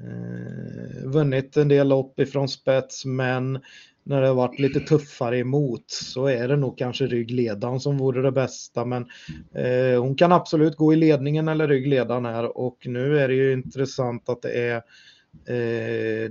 [0.00, 3.60] Eh, vunnit en del lopp ifrån spets men
[4.02, 8.22] när det har varit lite tuffare emot så är det nog kanske ryggledaren som vore
[8.22, 8.84] det bästa.
[8.84, 9.06] Men
[9.54, 13.52] eh, hon kan absolut gå i ledningen eller ryggledaren här och nu är det ju
[13.52, 14.82] intressant att det är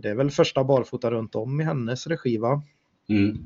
[0.02, 2.64] det är väl första barfota runt om i hennes regi va?
[3.10, 3.46] Mm.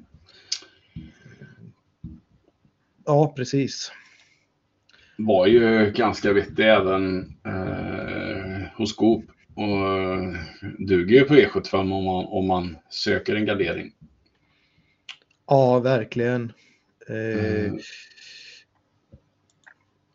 [3.05, 3.91] Ja, precis.
[5.17, 9.25] Var ju ganska vettig även eh, hos Coop
[9.55, 10.33] och
[10.77, 13.93] duger ju på E75 om man, om man söker en gardering.
[15.47, 16.53] Ja, verkligen.
[17.09, 17.79] Eh, mm.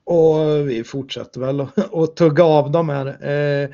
[0.05, 1.61] Och vi fortsätter väl
[1.93, 3.07] att tugga av dem här.
[3.07, 3.71] Eh,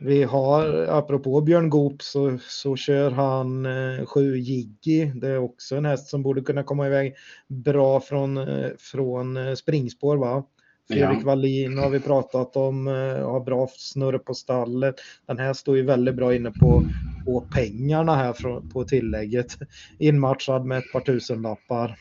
[0.00, 5.04] vi har, apropå Björn Goop, så, så kör han eh, 7 Jiggy.
[5.14, 7.14] Det är också en häst som borde kunna komma iväg
[7.48, 10.16] bra från, eh, från eh, springspår.
[10.16, 10.44] Va?
[10.88, 11.26] Fredrik ja.
[11.26, 14.94] Wallin har vi pratat om, eh, har bra snurr på stallet.
[15.26, 16.82] Den här står ju väldigt bra inne på,
[17.24, 19.58] på pengarna här på tillägget.
[19.98, 21.98] Inmatchad med ett par tusenlappar.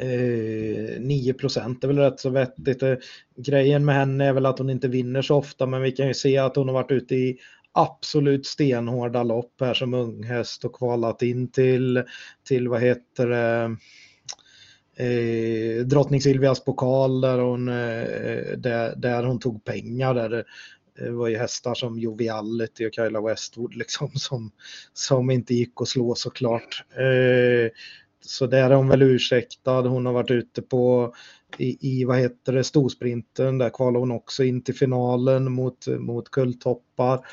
[0.00, 2.82] Eh, 9 procent är väl rätt så vettigt.
[2.82, 2.94] Eh,
[3.36, 6.14] grejen med henne är väl att hon inte vinner så ofta men vi kan ju
[6.14, 7.38] se att hon har varit ute i
[7.72, 12.02] absolut stenhårda lopp här som unghäst och kvalat in till,
[12.48, 13.76] till vad heter det,
[14.96, 20.14] eh, drottning Silvias pokal där hon, eh, där, där hon tog pengar.
[20.14, 20.44] Där eh,
[20.96, 24.50] det var ju hästar som Joviality och Kyla Westwood liksom som,
[24.92, 26.84] som inte gick att slå såklart.
[26.96, 27.70] Eh,
[28.26, 29.80] så där är hon väl ursäktad.
[29.80, 31.14] Hon har varit ute på
[31.58, 33.58] i, i vad heter det, storsprinten.
[33.58, 37.26] Där kvalade hon också in till finalen mot, mot kulltoppar.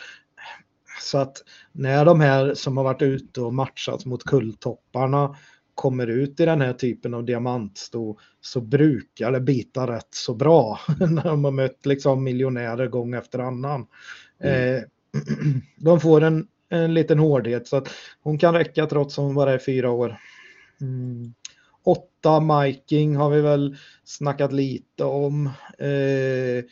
[1.02, 5.36] Så att när de här som har varit ute och matchat mot kulltopparna
[5.76, 10.80] kommer ut i den här typen av diamantsto så brukar det bita rätt så bra
[11.00, 13.88] när de har mött liksom miljonärer gång efter annan.
[14.40, 14.76] Mm.
[14.76, 14.84] Eh,
[15.78, 17.90] de får en, en liten hårdhet så att
[18.22, 20.18] hon kan räcka trots att hon bara är fyra år.
[20.82, 21.34] Mm.
[21.84, 25.46] Åtta Miking har vi väl snackat lite om.
[25.78, 26.66] Eh,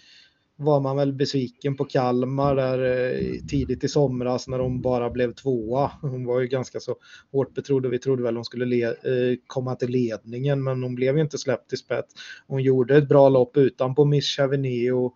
[0.55, 5.33] var man väl besviken på Kalmar där eh, tidigt i somras när de bara blev
[5.33, 5.91] tvåa.
[6.01, 6.95] Hon var ju ganska så
[7.31, 11.15] hårt betrodd och vi trodde väl hon skulle eh, komma till ledningen men hon blev
[11.15, 12.13] ju inte släppt i spets.
[12.47, 15.13] Hon gjorde ett bra lopp utan på Miss Chavigny och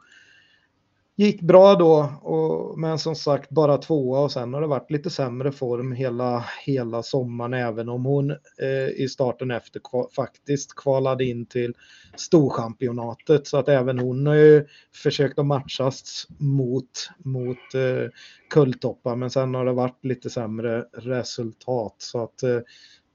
[1.16, 5.09] gick bra då, och, men som sagt bara tvåa och sen har det varit lite
[5.09, 11.26] sämre form hela, hela sommaren även om hon eh, i starten efter kval, faktiskt kvalade
[11.26, 11.74] in till
[12.16, 14.66] storchampionatet så att även hon har ju
[15.03, 18.09] försökt att matchas mot, mot eh,
[18.49, 22.59] kulltoppar men sen har det varit lite sämre resultat så att eh,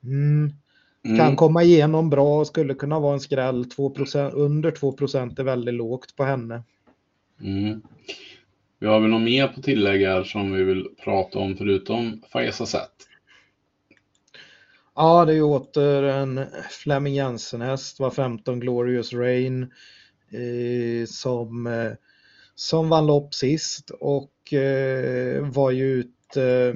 [0.05, 0.53] mm,
[1.03, 1.37] kan mm.
[1.37, 6.17] komma igenom bra och skulle kunna vara en skräll 2%, under 2 är väldigt lågt
[6.17, 6.63] på henne.
[7.41, 7.83] Mm.
[8.79, 12.67] Vi har väl något mer på tillägg här som vi vill prata om förutom Faiza
[12.67, 12.91] Zet?
[14.95, 19.63] Ja, det är åter en Fleming Jensen-häst, var 15 Glorious Rain
[20.31, 21.93] eh, som, eh,
[22.55, 26.75] som vann lopp sist och eh, var ju ute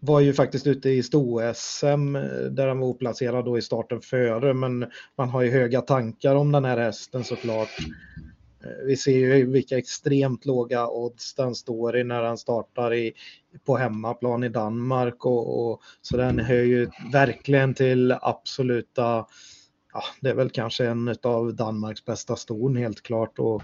[0.00, 4.54] var ju faktiskt ute i sto-SM eh, där han var oplacerad då i starten före
[4.54, 4.86] men
[5.16, 7.76] man har ju höga tankar om den här hästen såklart.
[8.64, 13.12] Eh, vi ser ju vilka extremt låga odds den står i när han startar i,
[13.66, 19.26] på hemmaplan i Danmark och, och så den hör ju verkligen till absoluta,
[19.92, 23.38] ja, det är väl kanske en av Danmarks bästa ston helt klart.
[23.38, 23.62] Och,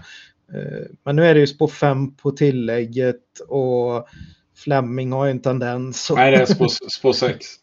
[0.53, 4.07] eh, men nu är det ju spår 5 på tillägget och
[4.55, 6.11] Fleming har ju en tendens.
[6.15, 6.45] Nej, det är
[6.89, 7.45] spår 6.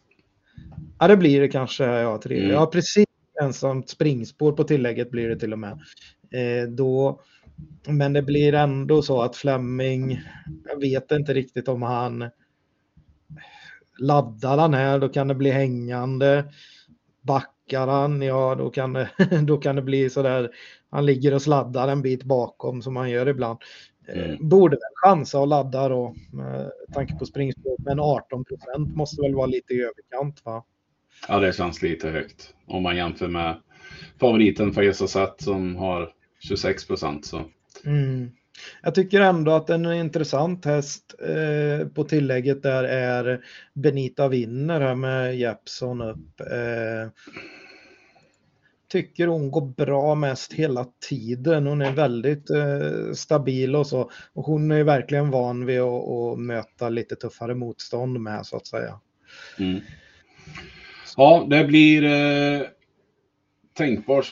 [0.99, 1.83] Ja, det blir det kanske.
[1.83, 2.39] Ja, tre.
[2.39, 2.51] Mm.
[2.51, 3.05] ja precis.
[3.41, 5.79] Ensamt springspår på tillägget blir det till och med.
[6.33, 7.21] Eh, då,
[7.87, 10.21] men det blir ändå så att Fleming,
[10.69, 12.29] jag vet inte riktigt om han
[13.99, 16.45] laddar han här, då kan det bli hängande.
[17.21, 19.09] Backar han, ja då kan det,
[19.47, 20.51] då kan det bli så där,
[20.89, 23.59] han ligger och sladdar en bit bakom som han gör ibland.
[24.07, 24.49] Mm.
[24.49, 27.79] Borde väl chansa och ladda då med tanke på springspråk.
[27.85, 30.63] Men 18 procent måste väl vara lite i överkant va?
[31.27, 33.61] Ja, det känns lite högt om man jämför med
[34.19, 36.13] favoriten Faisa Zat som har
[36.47, 37.31] 26 procent.
[37.85, 38.31] Mm.
[38.81, 44.95] Jag tycker ändå att en intressant häst eh, på tillägget där är Benita Winner här
[44.95, 46.39] med Jeppson upp.
[46.39, 47.11] Eh,
[48.87, 51.67] tycker hon går bra mest hela tiden.
[51.67, 54.11] Hon är väldigt eh, stabil och så.
[54.33, 58.67] Och hon är verkligen van vid att, att möta lite tuffare motstånd med så att
[58.67, 58.99] säga.
[59.59, 59.81] Mm.
[61.17, 62.67] Ja, det blir eh,
[63.73, 64.25] tänkbart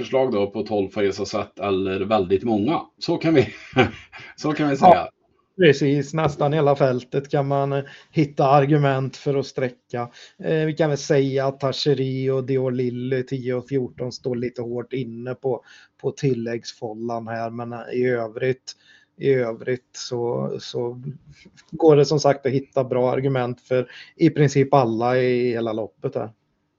[0.00, 2.80] spikförslag då på 12 Faisa sätt eller väldigt många.
[2.98, 3.48] Så kan vi,
[4.36, 4.90] så kan vi säga.
[4.94, 5.10] Ja,
[5.56, 10.10] precis, nästan hela fältet kan man eh, hitta argument för att sträcka.
[10.38, 14.62] Eh, vi kan väl säga att Tacheri och Dior Lille 10 och 14 står lite
[14.62, 15.64] hårt inne på,
[16.00, 18.76] på tilläggsfållan här, men eh, i övrigt
[19.16, 21.02] i övrigt så, så
[21.70, 26.14] går det som sagt att hitta bra argument för i princip alla i hela loppet
[26.14, 26.30] här.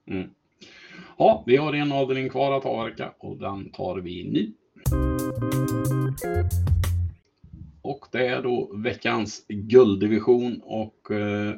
[0.08, 0.30] Mm.
[1.22, 4.54] Ja, vi har en avdelning kvar att avverka och den tar vi nu.
[7.82, 11.56] Och det är då veckans gulddivision och eh,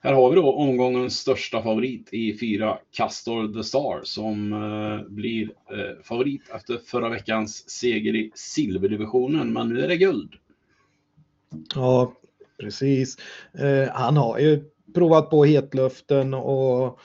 [0.00, 5.42] här har vi då omgångens största favorit i fyra Castor the Star som eh, blir
[5.44, 9.52] eh, favorit efter förra veckans seger i silverdivisionen.
[9.52, 10.34] Men nu är det guld.
[11.74, 12.12] Ja,
[12.58, 13.16] precis.
[13.58, 16.98] Eh, han har ju provat på hetluften och,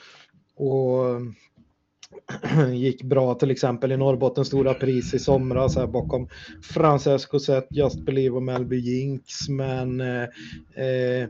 [0.54, 1.20] och
[2.72, 6.28] gick bra till exempel i Norrbottens stora pris i somras här bakom
[6.62, 9.48] Francesco Zet, Just Believe och Melby Jinx.
[9.48, 10.22] Men eh,
[10.74, 11.28] eh,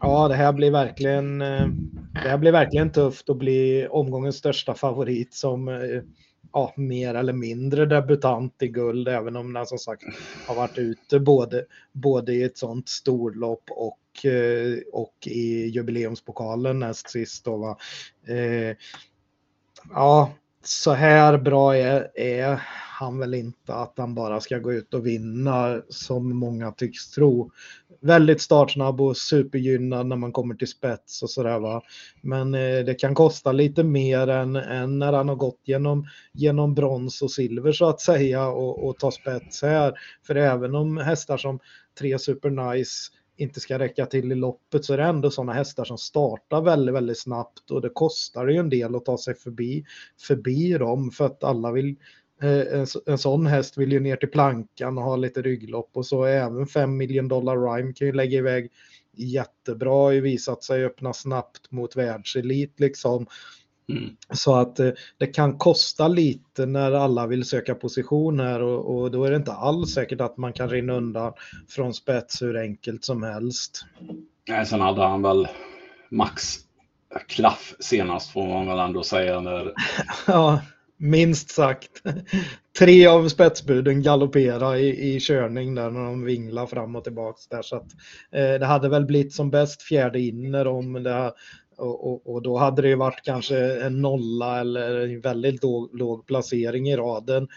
[0.00, 1.42] ja, det här blir verkligen.
[1.42, 1.66] Eh,
[2.12, 6.02] det här blir verkligen tufft att bli omgångens största favorit som eh,
[6.52, 10.02] ja, mer eller mindre debutant i guld, även om den som sagt
[10.46, 17.10] har varit ute både, både i ett sånt storlopp och, eh, och i jubileumspokalen näst
[17.10, 17.44] sist.
[17.44, 17.78] Då, va?
[18.34, 18.76] Eh,
[19.90, 20.32] ja,
[20.64, 22.62] så här bra är, är,
[22.98, 27.50] han väl inte att han bara ska gå ut och vinna som många tycks tro.
[28.00, 31.82] Väldigt startsnabb och supergynnad när man kommer till spets och sådär va.
[32.20, 36.74] Men eh, det kan kosta lite mer än, än, när han har gått genom, genom
[36.74, 39.94] brons och silver så att säga och, och ta spets här.
[40.26, 41.58] För även om hästar som
[41.98, 45.84] tre super nice inte ska räcka till i loppet så är det ändå sådana hästar
[45.84, 49.84] som startar väldigt, väldigt snabbt och det kostar ju en del att ta sig förbi,
[50.20, 51.96] förbi dem för att alla vill
[52.42, 56.06] eh, en, en sån häst vill ju ner till plankan och ha lite rygglopp och
[56.06, 58.70] så även 5 miljoner dollar rhyme kan ju lägga iväg
[59.16, 63.26] jättebra och visat sig öppna snabbt mot världselit liksom.
[63.88, 64.16] Mm.
[64.32, 69.24] Så att eh, det kan kosta lite när alla vill söka positioner och, och, då
[69.24, 71.32] är det inte alls säkert att man kan rinna undan
[71.68, 73.84] från spets hur enkelt som helst.
[74.48, 75.48] Nej, sen hade han väl
[76.10, 76.58] max
[77.28, 79.40] klaff senast får man väl ändå säga.
[79.40, 79.72] När...
[80.26, 80.60] ja,
[80.96, 82.02] minst sagt.
[82.78, 87.38] Tre av spetsbuden galopperade i, i körning där när de vinglade fram och tillbaka.
[87.50, 87.92] Där, så att,
[88.32, 91.32] eh, det hade väl blivit som bäst fjärde inner om det
[91.76, 96.26] och, och, och, då hade det varit kanske en nolla eller en väldigt låg, låg,
[96.26, 97.48] placering i raden.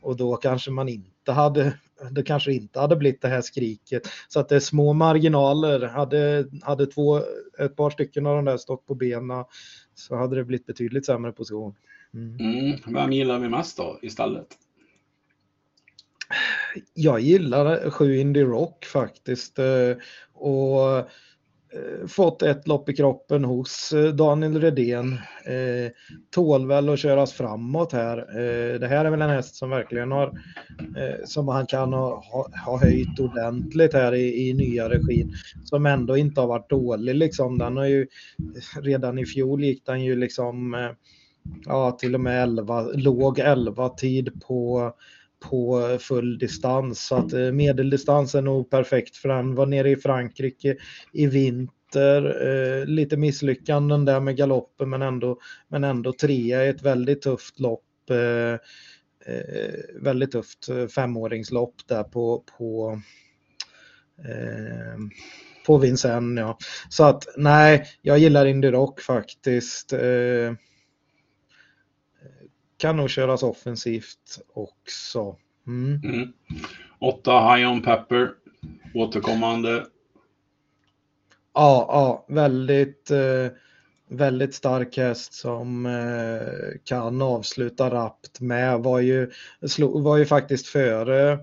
[0.00, 1.78] Och då kanske man inte hade,
[2.10, 4.02] det kanske inte hade blivit det här skriket.
[4.28, 5.80] Så att det är små marginaler.
[5.80, 7.20] Hade, hade två,
[7.58, 9.44] ett par stycken av de där stått på benen
[9.94, 11.74] så hade det blivit betydligt sämre position.
[12.14, 12.36] Mm.
[12.40, 14.46] Mm, vem gillar vi mest då istället?
[16.94, 19.58] Jag gillar sju Indie Rock faktiskt.
[19.58, 19.96] Eh,
[20.32, 21.08] och
[21.72, 25.12] Eh, fått ett lopp i kroppen hos eh, Daniel Redén.
[25.44, 25.92] Eh,
[26.30, 28.18] tål väl att köras framåt här.
[28.18, 30.26] Eh, det här är väl en häst som verkligen har,
[30.96, 32.24] eh, som han kan ha,
[32.64, 35.34] ha, höjt ordentligt här i, i nya regin.
[35.64, 37.58] Som ändå inte har varit dålig liksom.
[37.58, 40.76] Den har ju, eh, redan i fjol gick den ju liksom,
[41.64, 44.92] ja till och med 11, låg 11 tid på
[45.40, 47.06] på full distans.
[47.06, 50.76] Så att eh, medeldistans är nog perfekt för han var nere i Frankrike
[51.12, 52.46] i vinter.
[52.48, 57.60] Eh, lite misslyckanden där med galoppen men ändå, men ändå trea i ett väldigt tufft
[57.60, 58.10] lopp.
[58.10, 58.58] Eh,
[60.02, 63.00] väldigt tufft femåringslopp där på, på
[65.68, 66.40] på Vincennes.
[66.40, 66.58] Ja.
[66.88, 69.92] Så att nej, jag gillar Indy Rock faktiskt.
[69.92, 70.52] Eh,
[72.78, 75.36] kan nog köras offensivt också.
[75.66, 76.00] Mm.
[76.04, 76.32] Mm.
[76.98, 78.30] Åtta High On Pepper,
[78.94, 79.86] återkommande.
[81.54, 83.46] Ja, ja väldigt, eh,
[84.08, 88.80] väldigt stark häst som eh, kan avsluta rappt med.
[88.80, 89.30] Var ju,
[89.66, 91.38] slog, var ju faktiskt före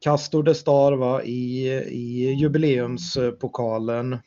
[0.00, 4.18] Castor de Star var i, i jubileumspokalen.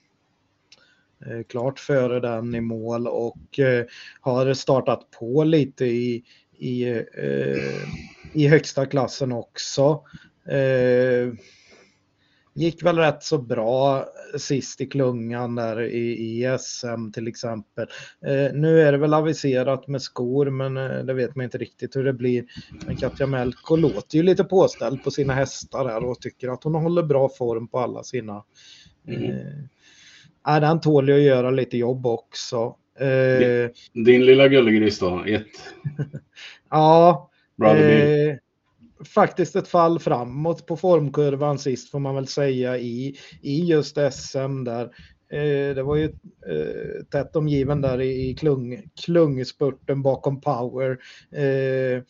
[1.26, 3.86] Eh, klart före den i mål och eh,
[4.22, 6.24] har startat på lite i,
[6.57, 7.84] i, eh,
[8.34, 10.03] i högsta klassen också.
[12.53, 14.05] Gick väl rätt så bra
[14.38, 17.88] sist i klungan där i, SM till exempel.
[18.53, 20.74] Nu är det väl aviserat med skor men
[21.05, 22.45] det vet man inte riktigt hur det blir.
[22.86, 26.76] Men Katja Melko låter ju lite påställd på sina hästar där och tycker att hon
[26.76, 28.43] håller bra form på alla sina.
[29.07, 29.68] Mm.
[30.47, 32.75] Eh, den tål ju att göra lite jobb också.
[32.99, 35.23] Eh, Din lilla gullegris då?
[35.27, 35.47] Ett?
[36.69, 37.29] ja.
[37.63, 38.35] Eh,
[39.05, 44.63] faktiskt ett fall framåt på formkurvan sist får man väl säga i, i just SM
[44.63, 44.83] där.
[45.31, 46.05] Eh, det var ju
[46.47, 50.97] eh, tätt omgiven där i, i klung, klungspurten bakom power.
[51.31, 52.03] Eh,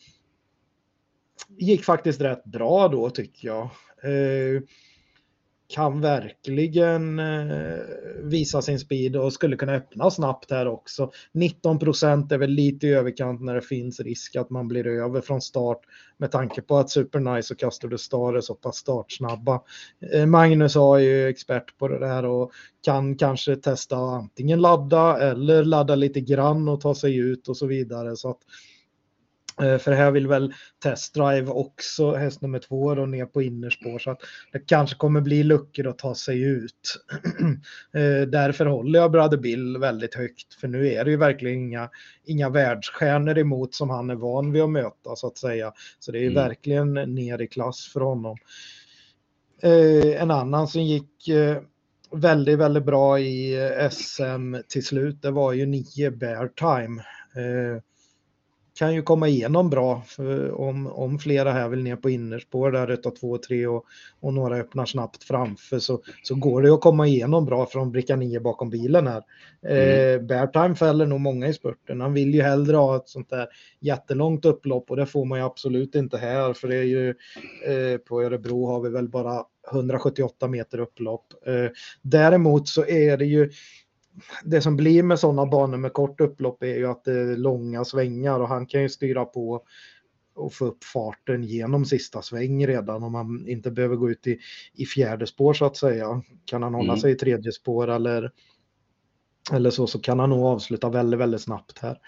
[1.58, 3.70] gick faktiskt rätt bra då tycker jag.
[5.68, 7.78] Kan verkligen eh,
[8.22, 11.10] visa sin speed och skulle kunna öppna snabbt här också.
[11.32, 15.20] 19 procent är väl lite i överkant när det finns risk att man blir över
[15.20, 15.80] från start
[16.16, 19.60] med tanke på att Supernice och Castor de Star är så pass startsnabba.
[20.12, 22.52] Eh, Magnus har ju expert på det där och
[22.84, 27.66] kan kanske testa antingen ladda eller ladda lite grann och ta sig ut och så
[27.66, 28.16] vidare.
[28.16, 28.40] Så att
[29.58, 30.52] för här vill väl
[30.82, 34.20] testdrive också häst nummer två då ner på innerspår så att
[34.52, 36.72] det kanske kommer bli luckor att ta sig ut.
[37.94, 41.90] Eh, därför håller jag Brother Bill väldigt högt för nu är det ju verkligen inga,
[42.24, 45.72] inga världsstjärnor emot som han är van vid att möta så att säga.
[45.98, 46.34] Så det är mm.
[46.34, 48.36] verkligen ner i klass för honom.
[49.62, 51.28] Eh, en annan som gick
[52.10, 53.56] väldigt, väldigt bra i
[53.90, 57.02] SM till slut, det var ju 9 Bear Time
[58.78, 60.02] kan ju komma igenom bra
[60.52, 63.84] om, om flera här vill ner på innerspår där utav två och tre och,
[64.20, 68.16] och några öppnar snabbt framför så, så går det att komma igenom bra från bricka
[68.16, 69.22] 9 bakom bilen här.
[69.62, 70.14] Mm.
[70.14, 72.00] Eh, Beartime fäller nog många i spurten.
[72.00, 73.46] Han vill ju hellre ha ett sånt där
[73.80, 77.08] jättelångt upplopp och det får man ju absolut inte här för det är ju
[77.66, 81.26] eh, på Örebro har vi väl bara 178 meter upplopp.
[81.46, 81.70] Eh,
[82.02, 83.50] däremot så är det ju
[84.44, 87.84] det som blir med sådana banor med kort upplopp är ju att det är långa
[87.84, 89.62] svängar och han kan ju styra på
[90.38, 94.38] och få upp farten genom sista sväng redan om man inte behöver gå ut i,
[94.74, 96.22] i fjärde spår så att säga.
[96.44, 97.00] Kan han hålla mm.
[97.00, 98.32] sig i tredje spår eller,
[99.52, 101.98] eller så, så kan han nog avsluta väldigt, väldigt snabbt här.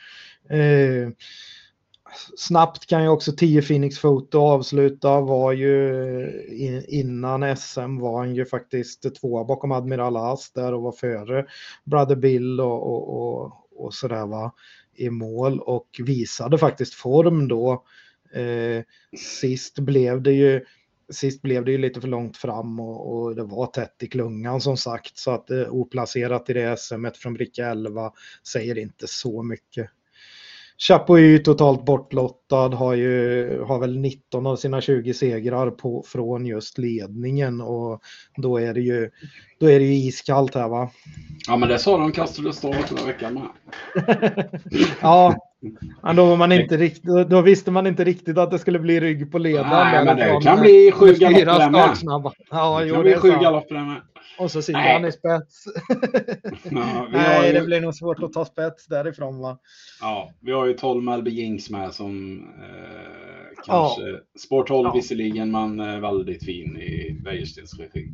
[0.49, 1.09] Eh,
[2.37, 5.21] snabbt kan ju också 10 Phoenix Foto avsluta.
[5.21, 10.93] Var ju innan SM var han ju faktiskt tvåa bakom Admiral As där och var
[10.93, 11.47] före
[11.85, 14.53] Brother Bill och, och, och, och sådär va
[14.95, 17.85] i mål och visade faktiskt form då.
[18.33, 18.85] Eh,
[19.41, 20.65] sist blev det ju
[21.13, 24.61] Sist blev det ju lite för långt fram och, och det var tätt i klungan
[24.61, 28.13] som sagt så att eh, oplacerat i det SM från bricka 11
[28.47, 29.91] säger inte så mycket.
[30.89, 36.79] Chapuis totalt bortlottad har ju har väl 19 av sina 20 segrar på, från just
[36.79, 38.01] ledningen och
[38.37, 39.11] då är det ju
[39.61, 40.91] då är det ju iskallt här va.
[41.47, 43.49] Ja men det sa de kastade stål förra veckan med.
[45.01, 45.37] ja,
[46.03, 49.01] men då, var man inte rikt, då, visste man inte riktigt att det skulle bli
[49.01, 49.69] rygg på ledaren.
[49.71, 51.97] Nej men det kan bli sju galopper med.
[52.51, 54.01] Ja, det kan bli sju galopper med.
[54.39, 55.65] Och så sitter han i spets.
[56.71, 57.53] Ja, Nej, ju...
[57.53, 59.59] det blir nog svårt att ta spets därifrån va?
[60.01, 64.19] Ja, vi har ju 12 Melby Jinx med som eh, kanske ja.
[64.39, 64.93] Sport 12 ja.
[64.93, 68.09] visserligen, men eh, väldigt fin i Wäjerstens regi.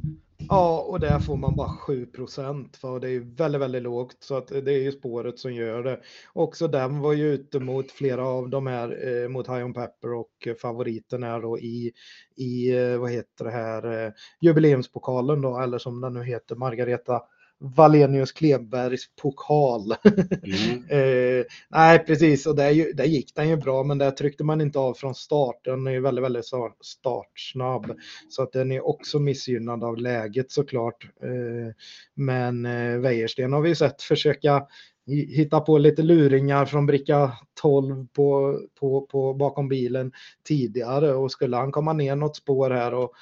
[0.48, 4.36] Ja, och där får man bara 7 procent för det är väldigt, väldigt lågt så
[4.36, 6.00] att det är ju spåret som gör det.
[6.32, 10.14] Också den var ju ute mot flera av de här eh, mot High on Pepper
[10.14, 11.92] och favoriten är då i
[12.36, 17.22] i eh, vad heter det här eh, jubileumspokalen då eller som den nu heter Margareta
[17.58, 19.94] Valenius Klebergs pokal.
[20.46, 20.84] Mm.
[20.88, 24.78] eh, nej, precis, och där, där gick den ju bra, men där tryckte man inte
[24.78, 25.64] av från start.
[25.64, 26.44] Den är ju väldigt, väldigt
[26.80, 27.86] startsnabb,
[28.28, 31.04] så att den är också missgynnad av läget såklart.
[31.22, 31.74] Eh,
[32.14, 34.66] men eh, Wäjersten har vi sett försöka
[35.06, 40.12] hitta på lite luringar från bricka 12 på, på, på, bakom bilen
[40.44, 43.12] tidigare och skulle han komma ner något spår här och,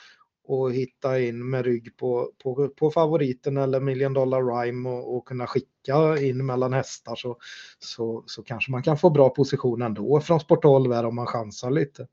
[0.47, 5.24] och hitta in med rygg på, på, på favoriten eller million dollar rhyme och, och,
[5.28, 7.36] kunna skicka in mellan hästar så,
[7.78, 11.27] så, så kanske man kan få bra position ändå från sport 12 här om man
[11.27, 12.06] chansar lite.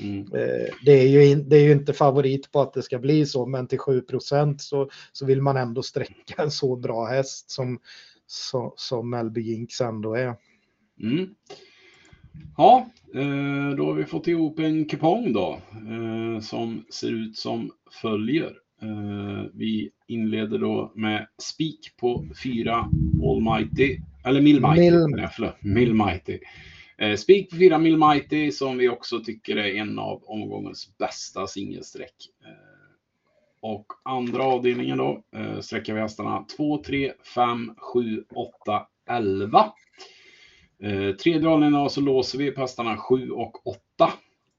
[0.00, 0.20] Mm.
[0.20, 3.26] Eh, det, är ju in, det är ju inte favorit på att det ska bli
[3.26, 4.02] så, men till 7
[4.58, 7.78] så, så vill man ändå sträcka en så bra häst som,
[8.26, 10.34] som, som Melby Jinx ändå är.
[11.02, 11.34] Mm.
[12.56, 17.70] Ja, eh, då har vi fått ihop en kupong då eh, som ser ut som
[18.02, 18.56] följer.
[18.82, 22.90] Eh, vi inleder då med spik på fyra
[23.24, 24.80] Almighty, eller Millmighty.
[24.90, 25.28] Mill-
[25.62, 25.74] Mill.
[25.74, 26.38] Millmighty.
[27.16, 32.14] Spik på fyra Millmighty som vi också tycker är en av omgångens bästa singelsträck.
[33.60, 39.72] Och andra avdelningen då eh, sträcker vi hästarna 2, 3, 5, 7, 8, 11.
[40.82, 43.80] Eh, tredje avdelningen så låser vi på hästarna 7 och 8.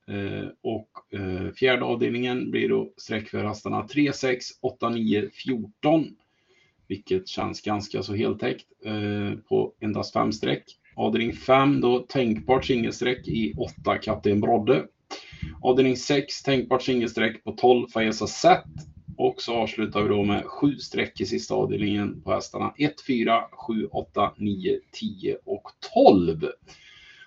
[0.07, 6.06] Eh, och eh, fjärde avdelningen blir då streck för hästarna 3, 6, 8, 9, 14.
[6.88, 10.64] Vilket känns ganska så heltäckt eh, på endast fem streck.
[10.95, 14.86] Avdelning 5 då tänkbart singelsträck i 8 Kapten Brodde.
[15.62, 18.64] Avdelning 6 tänkbart singelsträck på 12 Fayesa Zet.
[19.18, 23.42] Och så avslutar vi då med sju streck i sista avdelningen på hästarna 1, 4,
[23.68, 25.64] 7, 8, 9, 10 och
[25.94, 26.50] 12.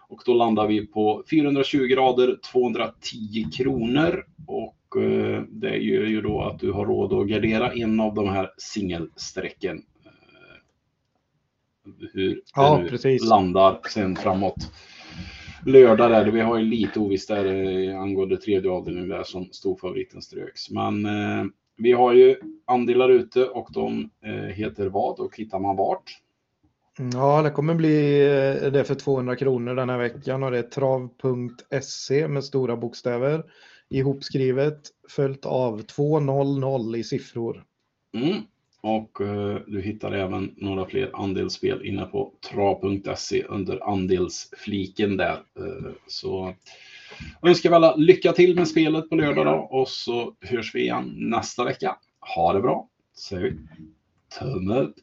[0.09, 4.25] Och då landar vi på 420 grader, 210 kronor.
[4.47, 8.29] Och eh, det gör ju då att du har råd att gardera en av de
[8.29, 9.83] här singelsträcken.
[10.05, 10.13] Eh,
[12.13, 13.25] hur Ja, det nu precis.
[13.25, 14.73] landar sen framåt.
[15.67, 20.23] Lördag där, vi har ju lite ovisst där eh, angående tredje avdelningen där som storfavoriten
[20.23, 20.71] ströks.
[20.71, 21.45] Men eh,
[21.77, 26.19] vi har ju andelar ute och de eh, heter vad och hittar man vart?
[27.13, 30.63] Ja, det kommer bli eh, det för 200 kronor den här veckan och det är
[30.63, 33.45] trav.se med stora bokstäver
[33.89, 37.65] ihopskrivet följt av 200 i siffror.
[38.15, 38.43] Mm.
[38.81, 45.43] Och eh, du hittar även några fler andelsspel inne på trav.se under andelsfliken där.
[45.59, 46.55] Eh, så
[47.43, 51.15] önskar vi alla lycka till med spelet på lördag då och så hörs vi igen
[51.17, 51.97] nästa vecka.
[52.35, 52.89] Ha det bra!
[53.17, 53.57] Säger vi.
[54.39, 54.95] Tumme upp!